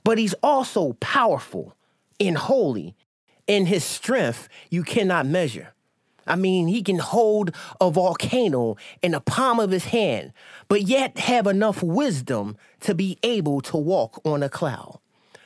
but 0.04 0.18
he's 0.18 0.36
also 0.42 0.94
powerful 0.94 1.76
and 2.20 2.38
holy. 2.38 2.96
In 3.50 3.66
his 3.66 3.84
strength, 3.84 4.48
you 4.70 4.84
cannot 4.84 5.26
measure. 5.26 5.74
I 6.28 6.36
mean, 6.36 6.68
he 6.68 6.84
can 6.84 7.00
hold 7.00 7.50
a 7.82 7.90
volcano 7.90 8.78
in 9.02 9.14
the 9.14 9.20
palm 9.20 9.60
of 9.60 9.72
his 9.72 9.86
hand, 9.86 10.34
but 10.68 10.84
yet 10.84 11.18
have 11.18 11.48
enough 11.48 11.82
wisdom 11.82 12.58
to 12.82 12.94
be 12.94 13.18
able 13.24 13.62
to 13.62 13.76
walk 13.76 14.22
on 14.24 14.44
a 14.44 14.50
cloud. 14.50 15.00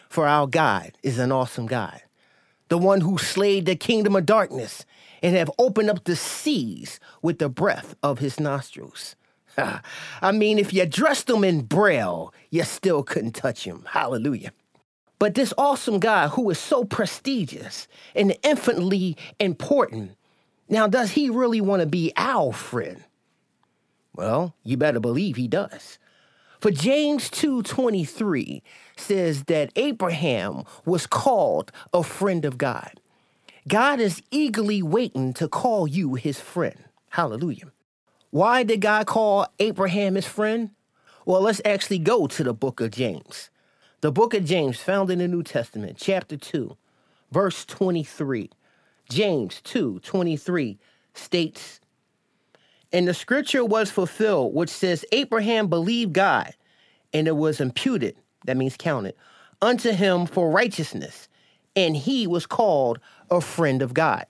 For 0.09 0.27
our 0.27 0.47
God 0.47 0.97
is 1.01 1.17
an 1.17 1.31
awesome 1.31 1.65
God, 1.65 2.01
the 2.67 2.77
one 2.77 2.99
who 2.99 3.17
slayed 3.17 3.67
the 3.67 3.77
kingdom 3.77 4.17
of 4.17 4.25
darkness 4.25 4.85
and 5.21 5.37
have 5.37 5.49
opened 5.57 5.89
up 5.89 6.03
the 6.03 6.17
seas 6.17 6.99
with 7.21 7.39
the 7.39 7.47
breath 7.47 7.95
of 8.03 8.19
his 8.19 8.37
nostrils. 8.37 9.15
I 10.21 10.33
mean, 10.33 10.59
if 10.59 10.73
you 10.73 10.85
dressed 10.85 11.29
him 11.29 11.45
in 11.45 11.61
braille, 11.61 12.33
you 12.49 12.63
still 12.63 13.01
couldn't 13.01 13.31
touch 13.31 13.63
him. 13.63 13.85
Hallelujah. 13.87 14.51
But 15.23 15.35
this 15.35 15.53
awesome 15.57 16.01
God 16.01 16.31
who 16.31 16.49
is 16.49 16.59
so 16.59 16.83
prestigious 16.83 17.87
and 18.13 18.35
infinitely 18.43 19.15
important, 19.39 20.17
now 20.67 20.85
does 20.85 21.11
he 21.11 21.29
really 21.29 21.61
want 21.61 21.79
to 21.79 21.85
be 21.85 22.11
our 22.17 22.51
friend? 22.51 23.05
Well, 24.13 24.53
you 24.65 24.75
better 24.75 24.99
believe 24.99 25.37
he 25.37 25.47
does. 25.47 25.97
For 26.59 26.71
James 26.71 27.29
2:23 27.29 28.63
says 28.97 29.43
that 29.43 29.71
Abraham 29.77 30.65
was 30.83 31.07
called 31.07 31.71
a 31.93 32.03
friend 32.03 32.43
of 32.43 32.57
God. 32.57 32.99
God 33.65 34.01
is 34.01 34.21
eagerly 34.29 34.83
waiting 34.83 35.31
to 35.35 35.47
call 35.47 35.87
you 35.87 36.15
his 36.15 36.41
friend. 36.41 36.83
Hallelujah. 37.11 37.71
Why 38.31 38.63
did 38.63 38.81
God 38.81 39.07
call 39.07 39.47
Abraham 39.57 40.15
his 40.15 40.25
friend? 40.25 40.71
Well, 41.25 41.39
let's 41.39 41.61
actually 41.63 41.99
go 41.99 42.27
to 42.27 42.43
the 42.43 42.53
book 42.53 42.81
of 42.81 42.91
James. 42.91 43.49
The 44.03 44.11
book 44.11 44.33
of 44.33 44.43
James, 44.43 44.81
found 44.81 45.09
in 45.11 45.19
the 45.19 45.29
New 45.29 45.43
Testament, 45.43 45.95
chapter 45.97 46.35
2, 46.35 46.75
verse 47.31 47.63
23. 47.63 48.49
James 49.09 49.61
2 49.61 50.01
23 50.01 50.77
states, 51.13 51.79
And 52.91 53.07
the 53.07 53.13
scripture 53.13 53.63
was 53.63 53.89
fulfilled, 53.89 54.53
which 54.53 54.71
says, 54.71 55.05
Abraham 55.13 55.67
believed 55.67 56.11
God, 56.11 56.53
and 57.13 57.29
it 57.29 57.37
was 57.37 57.61
imputed, 57.61 58.17
that 58.43 58.57
means 58.57 58.75
counted, 58.75 59.15
unto 59.61 59.91
him 59.91 60.25
for 60.25 60.51
righteousness, 60.51 61.29
and 61.73 61.95
he 61.95 62.27
was 62.27 62.45
called 62.45 62.99
a 63.31 63.39
friend 63.39 63.81
of 63.81 63.93
God. 63.93 64.25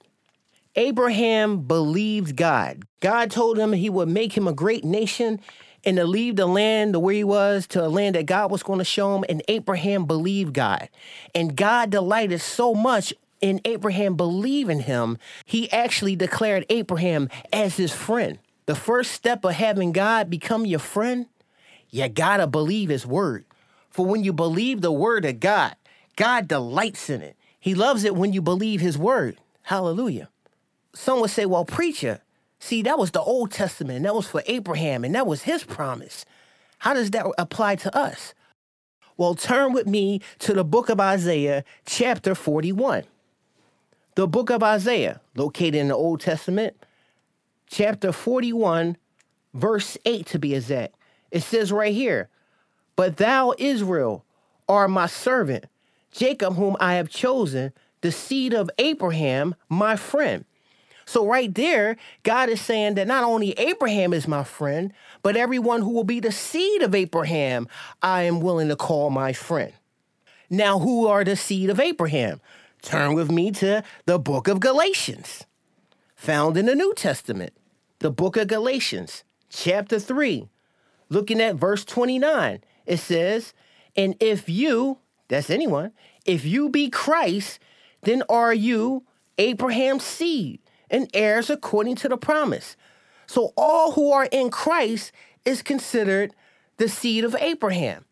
Abraham 0.75 1.61
believed 1.61 2.35
God. 2.35 2.83
God 2.99 3.31
told 3.31 3.57
him 3.57 3.73
he 3.73 3.89
would 3.89 4.07
make 4.07 4.37
him 4.37 4.47
a 4.47 4.53
great 4.53 4.83
nation 4.83 5.39
and 5.85 5.97
to 5.97 6.05
leave 6.05 6.35
the 6.35 6.45
land 6.45 6.93
the 6.93 6.99
way 6.99 7.17
he 7.17 7.23
was 7.23 7.67
to 7.67 7.85
a 7.85 7.87
land 7.87 8.15
that 8.15 8.25
God 8.25 8.51
was 8.51 8.63
going 8.63 8.79
to 8.79 8.85
show 8.85 9.15
him. 9.15 9.25
And 9.27 9.43
Abraham 9.47 10.05
believed 10.05 10.53
God. 10.53 10.89
And 11.35 11.55
God 11.55 11.89
delighted 11.89 12.41
so 12.41 12.73
much 12.73 13.13
in 13.43 13.59
Abraham 13.65 14.15
believing 14.15 14.79
him, 14.79 15.17
he 15.45 15.69
actually 15.69 16.15
declared 16.15 16.65
Abraham 16.69 17.27
as 17.51 17.75
his 17.75 17.91
friend. 17.91 18.39
The 18.67 18.75
first 18.75 19.11
step 19.11 19.43
of 19.43 19.51
having 19.51 19.91
God 19.91 20.29
become 20.29 20.65
your 20.65 20.79
friend, 20.79 21.25
you 21.89 22.07
gotta 22.07 22.47
believe 22.47 22.87
his 22.87 23.05
word. 23.05 23.43
For 23.89 24.05
when 24.05 24.23
you 24.23 24.31
believe 24.31 24.79
the 24.79 24.93
word 24.93 25.25
of 25.25 25.41
God, 25.41 25.75
God 26.15 26.47
delights 26.47 27.09
in 27.09 27.21
it. 27.21 27.35
He 27.59 27.75
loves 27.75 28.05
it 28.05 28.15
when 28.15 28.31
you 28.31 28.41
believe 28.41 28.79
his 28.79 28.97
word. 28.97 29.37
Hallelujah. 29.63 30.29
Some 30.93 31.19
would 31.19 31.29
say, 31.29 31.45
well, 31.45 31.65
preacher, 31.65 32.21
see, 32.63 32.81
that 32.83 32.97
was 32.97 33.11
the 33.11 33.21
Old 33.21 33.51
Testament. 33.51 34.03
That 34.03 34.15
was 34.15 34.27
for 34.27 34.43
Abraham, 34.47 35.03
and 35.03 35.13
that 35.15 35.27
was 35.27 35.43
his 35.43 35.63
promise. 35.63 36.25
How 36.79 36.93
does 36.93 37.11
that 37.11 37.25
apply 37.37 37.75
to 37.77 37.95
us? 37.95 38.33
Well, 39.17 39.35
turn 39.35 39.73
with 39.73 39.85
me 39.85 40.21
to 40.39 40.53
the 40.53 40.63
book 40.63 40.89
of 40.89 40.99
Isaiah, 40.99 41.63
chapter 41.85 42.33
41. 42.33 43.03
The 44.15 44.27
book 44.27 44.49
of 44.49 44.63
Isaiah, 44.63 45.21
located 45.35 45.75
in 45.75 45.87
the 45.89 45.95
Old 45.95 46.21
Testament, 46.21 46.75
chapter 47.67 48.11
41, 48.11 48.97
verse 49.53 49.97
8 50.05 50.25
to 50.27 50.39
be 50.39 50.55
exact. 50.55 50.95
It 51.31 51.41
says 51.41 51.71
right 51.71 51.93
here, 51.93 52.29
But 52.95 53.17
thou, 53.17 53.53
Israel, 53.57 54.25
art 54.67 54.89
my 54.89 55.07
servant, 55.07 55.65
Jacob, 56.11 56.55
whom 56.55 56.77
I 56.79 56.95
have 56.95 57.09
chosen, 57.09 57.73
the 58.01 58.11
seed 58.11 58.53
of 58.53 58.69
Abraham, 58.77 59.55
my 59.69 59.95
friend. 59.95 60.45
So, 61.05 61.25
right 61.27 61.53
there, 61.53 61.97
God 62.23 62.49
is 62.49 62.61
saying 62.61 62.95
that 62.95 63.07
not 63.07 63.23
only 63.23 63.51
Abraham 63.51 64.13
is 64.13 64.27
my 64.27 64.43
friend, 64.43 64.93
but 65.21 65.35
everyone 65.35 65.81
who 65.81 65.91
will 65.91 66.03
be 66.03 66.19
the 66.19 66.31
seed 66.31 66.81
of 66.81 66.95
Abraham, 66.95 67.67
I 68.01 68.23
am 68.23 68.39
willing 68.39 68.69
to 68.69 68.75
call 68.75 69.09
my 69.09 69.33
friend. 69.33 69.73
Now, 70.49 70.79
who 70.79 71.07
are 71.07 71.23
the 71.23 71.35
seed 71.35 71.69
of 71.69 71.79
Abraham? 71.79 72.39
Turn 72.81 73.13
with 73.13 73.31
me 73.31 73.51
to 73.51 73.83
the 74.05 74.19
book 74.19 74.47
of 74.47 74.59
Galatians, 74.59 75.45
found 76.15 76.57
in 76.57 76.65
the 76.65 76.75
New 76.75 76.93
Testament. 76.93 77.53
The 77.99 78.11
book 78.11 78.35
of 78.35 78.47
Galatians, 78.47 79.23
chapter 79.49 79.99
3, 79.99 80.49
looking 81.09 81.41
at 81.41 81.55
verse 81.55 81.85
29. 81.85 82.61
It 82.85 82.97
says, 82.97 83.53
And 83.95 84.15
if 84.19 84.49
you, 84.49 84.99
that's 85.29 85.49
anyone, 85.49 85.93
if 86.25 86.45
you 86.45 86.69
be 86.69 86.89
Christ, 86.89 87.59
then 88.01 88.23
are 88.29 88.53
you 88.53 89.03
Abraham's 89.37 90.03
seed 90.03 90.59
and 90.93 91.09
heirs 91.13 91.49
according 91.49 91.95
to 91.95 92.07
the 92.07 92.15
promise. 92.15 92.77
So 93.27 93.51
all 93.57 93.91
who 93.93 94.11
are 94.11 94.29
in 94.31 94.51
Christ 94.51 95.11
is 95.43 95.61
considered 95.61 96.33
the 96.77 96.87
seed 96.87 97.25
of 97.25 97.35
Abraham. 97.39 98.05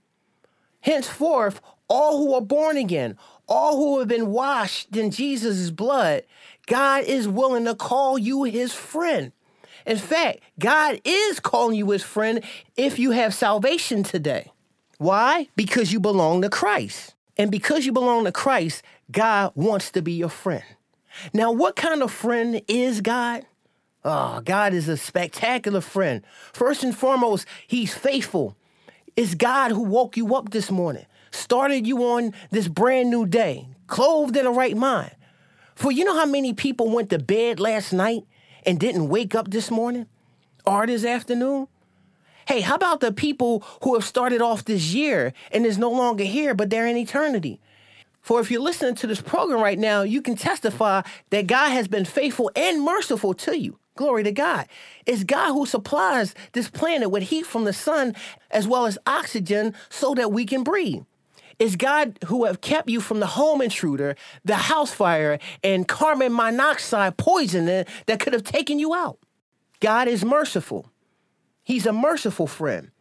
Henceforth, 0.81 1.61
all 1.87 2.17
who 2.17 2.33
are 2.33 2.41
born 2.41 2.75
again, 2.75 3.17
all 3.47 3.77
who 3.77 3.99
have 3.99 4.07
been 4.07 4.27
washed 4.27 4.95
in 4.95 5.11
Jesus' 5.11 5.69
blood, 5.69 6.23
God 6.65 7.03
is 7.03 7.27
willing 7.27 7.65
to 7.65 7.75
call 7.75 8.17
you 8.17 8.43
his 8.43 8.73
friend. 8.73 9.31
In 9.85 9.97
fact, 9.97 10.39
God 10.59 10.99
is 11.03 11.39
calling 11.39 11.77
you 11.77 11.89
his 11.91 12.03
friend 12.03 12.43
if 12.75 12.97
you 12.97 13.11
have 13.11 13.33
salvation 13.33 14.03
today. 14.03 14.51
Why? 14.97 15.49
Because 15.55 15.91
you 15.91 15.99
belong 15.99 16.41
to 16.41 16.49
Christ. 16.49 17.15
And 17.37 17.51
because 17.51 17.85
you 17.85 17.91
belong 17.91 18.25
to 18.25 18.31
Christ, 18.31 18.83
God 19.11 19.51
wants 19.55 19.91
to 19.91 20.01
be 20.01 20.13
your 20.13 20.29
friend. 20.29 20.63
Now, 21.33 21.51
what 21.51 21.75
kind 21.75 22.01
of 22.01 22.11
friend 22.11 22.61
is 22.67 23.01
God? 23.01 23.45
Oh, 24.03 24.41
God 24.41 24.73
is 24.73 24.87
a 24.87 24.97
spectacular 24.97 25.81
friend. 25.81 26.23
First 26.53 26.83
and 26.83 26.95
foremost, 26.95 27.45
He's 27.67 27.93
faithful. 27.93 28.55
It's 29.15 29.35
God 29.35 29.71
who 29.71 29.83
woke 29.83 30.17
you 30.17 30.35
up 30.35 30.49
this 30.49 30.71
morning, 30.71 31.05
started 31.31 31.85
you 31.85 32.03
on 32.03 32.33
this 32.49 32.67
brand 32.67 33.09
new 33.09 33.25
day, 33.25 33.67
clothed 33.87 34.37
in 34.37 34.45
a 34.45 34.51
right 34.51 34.75
mind. 34.75 35.11
For 35.75 35.91
you 35.91 36.03
know 36.03 36.15
how 36.15 36.25
many 36.25 36.53
people 36.53 36.89
went 36.89 37.09
to 37.09 37.19
bed 37.19 37.59
last 37.59 37.91
night 37.91 38.23
and 38.65 38.79
didn't 38.79 39.09
wake 39.09 39.35
up 39.35 39.51
this 39.51 39.69
morning 39.69 40.07
or 40.65 40.87
this 40.87 41.03
afternoon? 41.03 41.67
Hey, 42.47 42.61
how 42.61 42.75
about 42.75 42.99
the 43.01 43.11
people 43.11 43.63
who 43.83 43.93
have 43.93 44.03
started 44.03 44.41
off 44.41 44.65
this 44.65 44.93
year 44.93 45.33
and 45.51 45.65
is 45.65 45.77
no 45.77 45.89
longer 45.91 46.23
here, 46.23 46.53
but 46.53 46.69
they're 46.69 46.87
in 46.87 46.97
eternity? 46.97 47.59
For 48.21 48.39
if 48.39 48.51
you're 48.51 48.61
listening 48.61 48.95
to 48.95 49.07
this 49.07 49.21
program 49.21 49.61
right 49.61 49.79
now, 49.79 50.03
you 50.03 50.21
can 50.21 50.35
testify 50.35 51.01
that 51.31 51.47
God 51.47 51.69
has 51.69 51.87
been 51.87 52.05
faithful 52.05 52.51
and 52.55 52.83
merciful 52.83 53.33
to 53.33 53.57
you. 53.57 53.79
Glory 53.95 54.23
to 54.23 54.31
God. 54.31 54.67
It's 55.05 55.23
God 55.23 55.53
who 55.53 55.65
supplies 55.65 56.33
this 56.53 56.69
planet 56.69 57.11
with 57.11 57.23
heat 57.23 57.45
from 57.45 57.65
the 57.65 57.73
sun 57.73 58.15
as 58.49 58.67
well 58.67 58.85
as 58.85 58.97
oxygen 59.05 59.73
so 59.89 60.13
that 60.15 60.31
we 60.31 60.45
can 60.45 60.63
breathe. 60.63 61.03
It's 61.59 61.75
God 61.75 62.17
who 62.25 62.45
have 62.45 62.61
kept 62.61 62.89
you 62.89 63.01
from 63.01 63.19
the 63.19 63.27
home 63.27 63.61
intruder, 63.61 64.15
the 64.43 64.55
house 64.55 64.91
fire, 64.91 65.37
and 65.63 65.87
carbon 65.87 66.33
monoxide 66.33 67.17
poisoning 67.17 67.85
that 68.07 68.19
could 68.19 68.33
have 68.33 68.43
taken 68.43 68.79
you 68.79 68.95
out. 68.95 69.19
God 69.79 70.07
is 70.07 70.23
merciful. 70.23 70.91
He's 71.63 71.85
a 71.85 71.93
merciful 71.93 72.47
friend. 72.47 72.91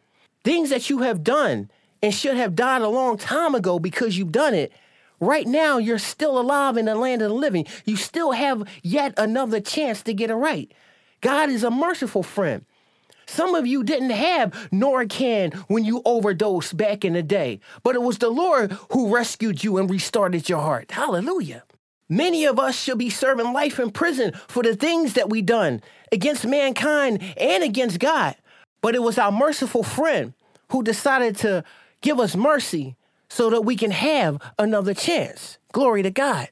Things 0.44 0.70
that 0.70 0.90
you 0.90 0.98
have 0.98 1.22
done 1.22 1.70
and 2.02 2.12
should 2.12 2.37
have 2.37 2.54
died 2.54 2.83
a 2.83 2.88
long 2.88 3.16
time 3.16 3.54
ago 3.54 3.78
because 3.78 4.18
you've 4.18 4.33
done 4.33 4.54
it. 4.54 4.72
Right 5.20 5.46
now, 5.46 5.76
you're 5.76 5.98
still 5.98 6.40
alive 6.40 6.78
in 6.78 6.87
the 6.87 6.94
land 6.94 7.20
of 7.20 7.28
the 7.28 7.35
living. 7.35 7.66
You 7.85 7.96
still 7.96 8.33
have 8.33 8.66
yet 8.83 9.12
another 9.18 9.61
chance 9.61 10.02
to 10.02 10.14
get 10.14 10.30
it 10.30 10.35
right. 10.35 10.72
God 11.20 11.50
is 11.50 11.62
a 11.62 11.70
merciful 11.70 12.22
friend. 12.22 12.64
Some 13.26 13.54
of 13.54 13.66
you 13.66 13.85
didn't 13.85 14.11
have 14.11 14.50
Narcan 14.72 15.54
when 15.68 15.85
you 15.85 16.02
overdosed 16.04 16.76
back 16.76 17.04
in 17.04 17.12
the 17.12 17.22
day, 17.22 17.61
but 17.83 17.94
it 17.94 18.02
was 18.02 18.18
the 18.18 18.30
Lord 18.30 18.72
who 18.90 19.14
rescued 19.14 19.62
you 19.62 19.76
and 19.78 19.88
restarted 19.88 20.48
your 20.48 20.61
heart. 20.61 20.90
Hallelujah. 20.90 21.62
Many 22.09 22.44
of 22.46 22.59
us 22.59 22.76
should 22.76 22.98
be 22.98 23.09
serving 23.09 23.52
life 23.52 23.78
in 23.78 23.92
prison 23.92 24.33
for 24.48 24.64
the 24.64 24.74
things 24.74 25.12
that 25.12 25.30
we 25.30 25.42
done 25.42 25.80
against 26.11 26.44
mankind 26.44 27.22
and 27.37 27.62
against 27.62 28.00
God. 28.00 28.35
But 28.80 28.96
it 28.96 29.02
was 29.02 29.16
our 29.16 29.30
merciful 29.30 29.85
friend 29.85 30.33
who 30.72 30.83
decided 30.83 31.37
to 31.38 31.62
give 32.00 32.18
us 32.18 32.35
mercy 32.35 32.96
so 33.30 33.48
that 33.50 33.62
we 33.62 33.76
can 33.76 33.92
have 33.92 34.38
another 34.58 34.92
chance. 34.92 35.56
Glory 35.72 36.02
to 36.02 36.10
God. 36.10 36.48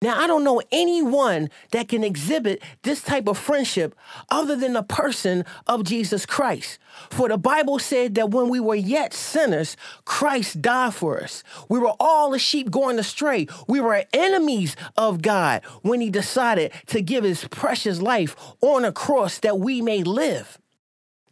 Now, 0.00 0.16
I 0.16 0.28
don't 0.28 0.44
know 0.44 0.62
anyone 0.70 1.50
that 1.72 1.88
can 1.88 2.04
exhibit 2.04 2.62
this 2.82 3.02
type 3.02 3.26
of 3.26 3.36
friendship 3.36 3.96
other 4.30 4.54
than 4.54 4.74
the 4.74 4.84
person 4.84 5.44
of 5.66 5.82
Jesus 5.82 6.24
Christ. 6.24 6.78
For 7.10 7.28
the 7.28 7.36
Bible 7.36 7.80
said 7.80 8.14
that 8.14 8.30
when 8.30 8.48
we 8.48 8.60
were 8.60 8.76
yet 8.76 9.12
sinners, 9.12 9.76
Christ 10.04 10.62
died 10.62 10.94
for 10.94 11.20
us. 11.20 11.42
We 11.68 11.80
were 11.80 11.94
all 11.98 12.30
the 12.30 12.38
sheep 12.38 12.70
going 12.70 13.00
astray. 13.00 13.48
We 13.66 13.80
were 13.80 14.04
enemies 14.12 14.76
of 14.96 15.20
God 15.20 15.64
when 15.82 16.00
he 16.00 16.10
decided 16.10 16.72
to 16.86 17.02
give 17.02 17.24
his 17.24 17.48
precious 17.48 18.00
life 18.00 18.36
on 18.60 18.84
a 18.84 18.92
cross 18.92 19.40
that 19.40 19.58
we 19.58 19.82
may 19.82 20.04
live. 20.04 20.58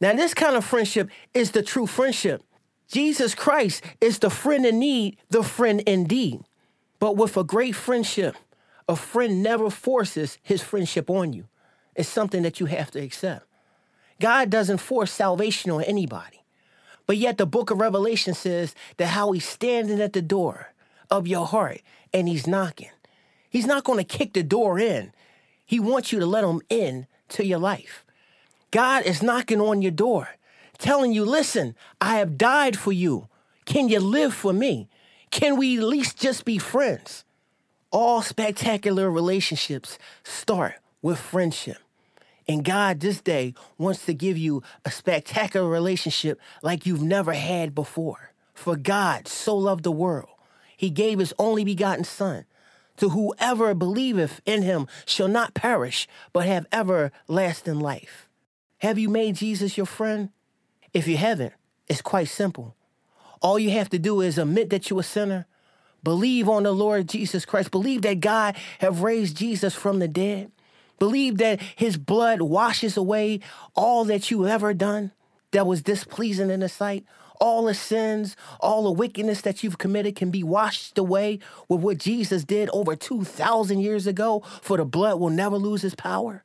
Now, 0.00 0.12
this 0.12 0.34
kind 0.34 0.56
of 0.56 0.64
friendship 0.64 1.08
is 1.34 1.52
the 1.52 1.62
true 1.62 1.86
friendship. 1.86 2.42
Jesus 2.88 3.34
Christ 3.34 3.82
is 4.00 4.18
the 4.18 4.30
friend 4.30 4.64
in 4.64 4.78
need, 4.78 5.16
the 5.30 5.42
friend 5.42 5.80
indeed. 5.80 6.40
But 6.98 7.16
with 7.16 7.36
a 7.36 7.44
great 7.44 7.74
friendship, 7.74 8.36
a 8.88 8.96
friend 8.96 9.42
never 9.42 9.70
forces 9.70 10.38
his 10.42 10.62
friendship 10.62 11.10
on 11.10 11.32
you. 11.32 11.46
It's 11.94 12.08
something 12.08 12.42
that 12.42 12.60
you 12.60 12.66
have 12.66 12.90
to 12.92 13.00
accept. 13.00 13.46
God 14.20 14.50
doesn't 14.50 14.78
force 14.78 15.10
salvation 15.10 15.70
on 15.70 15.82
anybody. 15.82 16.44
But 17.06 17.16
yet 17.16 17.38
the 17.38 17.46
book 17.46 17.70
of 17.70 17.80
Revelation 17.80 18.34
says 18.34 18.74
that 18.96 19.08
how 19.08 19.32
he's 19.32 19.46
standing 19.46 20.00
at 20.00 20.12
the 20.12 20.22
door 20.22 20.72
of 21.10 21.26
your 21.26 21.46
heart 21.46 21.80
and 22.12 22.28
he's 22.28 22.46
knocking. 22.46 22.90
He's 23.48 23.66
not 23.66 23.84
going 23.84 23.98
to 23.98 24.04
kick 24.04 24.32
the 24.32 24.42
door 24.42 24.78
in. 24.78 25.12
He 25.64 25.80
wants 25.80 26.12
you 26.12 26.18
to 26.20 26.26
let 26.26 26.44
him 26.44 26.60
in 26.68 27.06
to 27.30 27.44
your 27.44 27.58
life. 27.58 28.04
God 28.70 29.04
is 29.04 29.22
knocking 29.22 29.60
on 29.60 29.82
your 29.82 29.92
door, 29.92 30.28
telling 30.76 31.12
you, 31.12 31.24
listen, 31.24 31.74
I 32.00 32.18
have 32.18 32.38
died 32.38 32.78
for 32.78 32.92
you. 32.92 33.28
Can 33.64 33.88
you 33.88 34.00
live 34.00 34.34
for 34.34 34.52
me? 34.52 34.88
Can 35.30 35.56
we 35.56 35.78
at 35.78 35.84
least 35.84 36.18
just 36.18 36.44
be 36.44 36.58
friends? 36.58 37.24
All 37.90 38.22
spectacular 38.22 39.10
relationships 39.10 39.98
start 40.22 40.74
with 41.02 41.18
friendship. 41.18 41.78
And 42.48 42.64
God 42.64 43.00
this 43.00 43.20
day 43.20 43.54
wants 43.76 44.06
to 44.06 44.14
give 44.14 44.38
you 44.38 44.62
a 44.84 44.90
spectacular 44.90 45.68
relationship 45.68 46.40
like 46.62 46.86
you've 46.86 47.02
never 47.02 47.32
had 47.32 47.74
before. 47.74 48.32
For 48.54 48.76
God 48.76 49.28
so 49.28 49.56
loved 49.56 49.84
the 49.84 49.92
world, 49.92 50.30
he 50.76 50.90
gave 50.90 51.18
his 51.18 51.34
only 51.38 51.64
begotten 51.64 52.04
Son, 52.04 52.44
to 52.98 53.10
whoever 53.10 53.74
believeth 53.74 54.40
in 54.46 54.62
him 54.62 54.86
shall 55.04 55.28
not 55.28 55.54
perish, 55.54 56.08
but 56.32 56.46
have 56.46 56.66
everlasting 56.72 57.80
life. 57.80 58.28
Have 58.78 58.98
you 58.98 59.08
made 59.08 59.36
Jesus 59.36 59.76
your 59.76 59.86
friend? 59.86 60.30
If 60.96 61.06
you 61.06 61.18
haven't, 61.18 61.52
it's 61.88 62.00
quite 62.00 62.28
simple. 62.28 62.74
All 63.42 63.58
you 63.58 63.68
have 63.72 63.90
to 63.90 63.98
do 63.98 64.22
is 64.22 64.38
admit 64.38 64.70
that 64.70 64.88
you're 64.88 65.00
a 65.00 65.02
sinner, 65.02 65.46
believe 66.02 66.48
on 66.48 66.62
the 66.62 66.72
Lord 66.72 67.06
Jesus 67.06 67.44
Christ, 67.44 67.70
believe 67.70 68.00
that 68.00 68.20
God 68.20 68.56
have 68.78 69.02
raised 69.02 69.36
Jesus 69.36 69.74
from 69.74 69.98
the 69.98 70.08
dead, 70.08 70.50
believe 70.98 71.36
that 71.36 71.60
his 71.60 71.98
blood 71.98 72.40
washes 72.40 72.96
away 72.96 73.40
all 73.74 74.06
that 74.06 74.30
you 74.30 74.46
ever 74.48 74.72
done 74.72 75.12
that 75.50 75.66
was 75.66 75.82
displeasing 75.82 76.48
in 76.48 76.60
the 76.60 76.68
sight. 76.70 77.04
All 77.42 77.66
the 77.66 77.74
sins, 77.74 78.34
all 78.58 78.84
the 78.84 78.90
wickedness 78.90 79.42
that 79.42 79.62
you've 79.62 79.76
committed 79.76 80.16
can 80.16 80.30
be 80.30 80.42
washed 80.42 80.96
away 80.96 81.40
with 81.68 81.82
what 81.82 81.98
Jesus 81.98 82.42
did 82.42 82.70
over 82.70 82.96
2,000 82.96 83.80
years 83.80 84.06
ago, 84.06 84.42
for 84.62 84.78
the 84.78 84.86
blood 84.86 85.20
will 85.20 85.28
never 85.28 85.58
lose 85.58 85.84
its 85.84 85.94
power. 85.94 86.42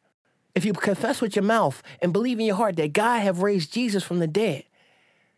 If 0.53 0.65
you 0.65 0.73
confess 0.73 1.21
with 1.21 1.35
your 1.35 1.43
mouth 1.43 1.81
and 2.01 2.13
believe 2.13 2.39
in 2.39 2.45
your 2.45 2.55
heart 2.55 2.75
that 2.75 2.93
God 2.93 3.19
have 3.19 3.41
raised 3.41 3.73
Jesus 3.73 4.03
from 4.03 4.19
the 4.19 4.27
dead, 4.27 4.63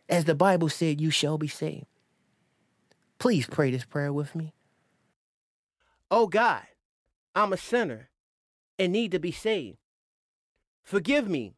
as 0.08 0.24
the 0.24 0.34
Bible 0.34 0.68
said, 0.68 1.00
you 1.00 1.10
shall 1.10 1.38
be 1.38 1.48
saved. 1.48 1.86
Please 3.18 3.46
pray 3.46 3.70
this 3.70 3.84
prayer 3.84 4.12
with 4.12 4.34
me. 4.34 4.52
Oh 6.10 6.26
God, 6.26 6.62
I'm 7.34 7.52
a 7.52 7.56
sinner 7.56 8.10
and 8.78 8.92
need 8.92 9.12
to 9.12 9.18
be 9.18 9.32
saved. 9.32 9.78
Forgive 10.82 11.28
me 11.28 11.54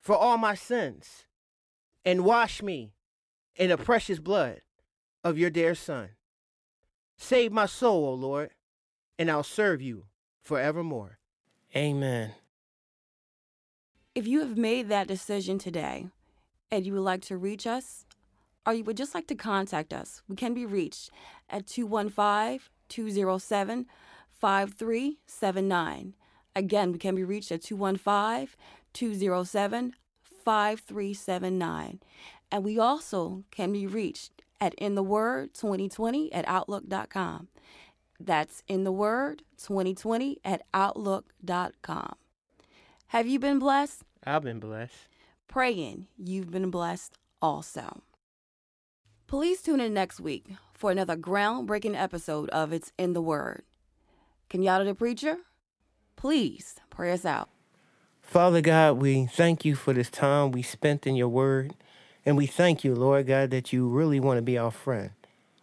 for 0.00 0.16
all 0.16 0.38
my 0.38 0.54
sins 0.54 1.24
and 2.04 2.24
wash 2.24 2.62
me 2.62 2.92
in 3.54 3.70
the 3.70 3.76
precious 3.76 4.18
blood 4.18 4.62
of 5.22 5.38
your 5.38 5.50
dear 5.50 5.74
Son. 5.74 6.10
Save 7.16 7.52
my 7.52 7.66
soul, 7.66 8.06
O 8.06 8.14
Lord, 8.14 8.50
and 9.18 9.30
I'll 9.30 9.42
serve 9.42 9.80
you 9.80 10.06
forevermore. 10.42 11.18
Amen. 11.74 12.34
If 14.16 14.26
you 14.26 14.40
have 14.40 14.56
made 14.56 14.88
that 14.88 15.08
decision 15.08 15.58
today 15.58 16.06
and 16.70 16.86
you 16.86 16.94
would 16.94 17.02
like 17.02 17.20
to 17.24 17.36
reach 17.36 17.66
us, 17.66 18.06
or 18.66 18.72
you 18.72 18.82
would 18.84 18.96
just 18.96 19.14
like 19.14 19.26
to 19.26 19.34
contact 19.34 19.92
us, 19.92 20.22
we 20.26 20.36
can 20.36 20.54
be 20.54 20.64
reached 20.64 21.10
at 21.50 21.66
215 21.66 22.66
207 22.88 23.86
5379. 24.40 26.14
Again, 26.56 26.92
we 26.92 26.98
can 26.98 27.14
be 27.14 27.24
reached 27.24 27.52
at 27.52 27.60
215 27.60 28.56
207 28.94 29.94
5379. 30.42 32.00
And 32.50 32.64
we 32.64 32.78
also 32.78 33.44
can 33.50 33.70
be 33.70 33.86
reached 33.86 34.40
at 34.62 34.72
In 34.76 34.94
the 34.94 35.02
Word 35.02 35.52
2020 35.52 36.32
at 36.32 36.48
Outlook.com. 36.48 37.48
That's 38.18 38.62
In 38.66 38.84
the 38.84 38.92
Word 38.92 39.42
2020 39.58 40.38
at 40.42 40.62
Outlook.com. 40.72 42.14
Have 43.08 43.28
you 43.28 43.38
been 43.38 43.58
blessed? 43.58 44.05
I've 44.26 44.42
been 44.42 44.58
blessed. 44.58 45.08
Praying 45.48 46.08
you've 46.18 46.50
been 46.50 46.70
blessed 46.70 47.14
also. 47.40 48.02
Please 49.28 49.62
tune 49.62 49.80
in 49.80 49.94
next 49.94 50.20
week 50.20 50.46
for 50.72 50.90
another 50.90 51.16
groundbreaking 51.16 52.00
episode 52.00 52.48
of 52.50 52.72
It's 52.72 52.92
in 52.98 53.12
the 53.12 53.22
Word. 53.22 53.62
Kenyatta 54.50 54.84
the 54.84 54.94
Preacher, 54.94 55.38
please 56.16 56.76
pray 56.90 57.12
us 57.12 57.24
out. 57.24 57.48
Father 58.20 58.60
God, 58.60 59.00
we 59.00 59.26
thank 59.26 59.64
you 59.64 59.76
for 59.76 59.92
this 59.92 60.10
time 60.10 60.50
we 60.50 60.62
spent 60.62 61.06
in 61.06 61.14
your 61.14 61.28
word. 61.28 61.74
And 62.24 62.36
we 62.36 62.46
thank 62.46 62.82
you, 62.82 62.92
Lord 62.92 63.28
God, 63.28 63.50
that 63.52 63.72
you 63.72 63.88
really 63.88 64.18
want 64.18 64.38
to 64.38 64.42
be 64.42 64.58
our 64.58 64.72
friend. 64.72 65.10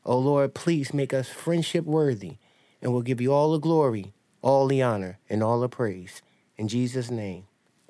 Oh 0.05 0.17
Lord, 0.17 0.53
please 0.53 0.93
make 0.93 1.13
us 1.13 1.27
friendship 1.27 1.83
worthy. 1.83 2.37
And 2.81 2.93
we'll 2.93 3.01
give 3.01 3.19
you 3.19 3.33
all 3.33 3.51
the 3.51 3.59
glory, 3.59 4.13
all 4.41 4.67
the 4.67 4.81
honor, 4.81 5.19
and 5.29 5.43
all 5.43 5.59
the 5.59 5.67
praise. 5.67 6.21
In 6.57 6.69
Jesus' 6.69 7.11
name, 7.11 7.47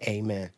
amen. 0.08 0.50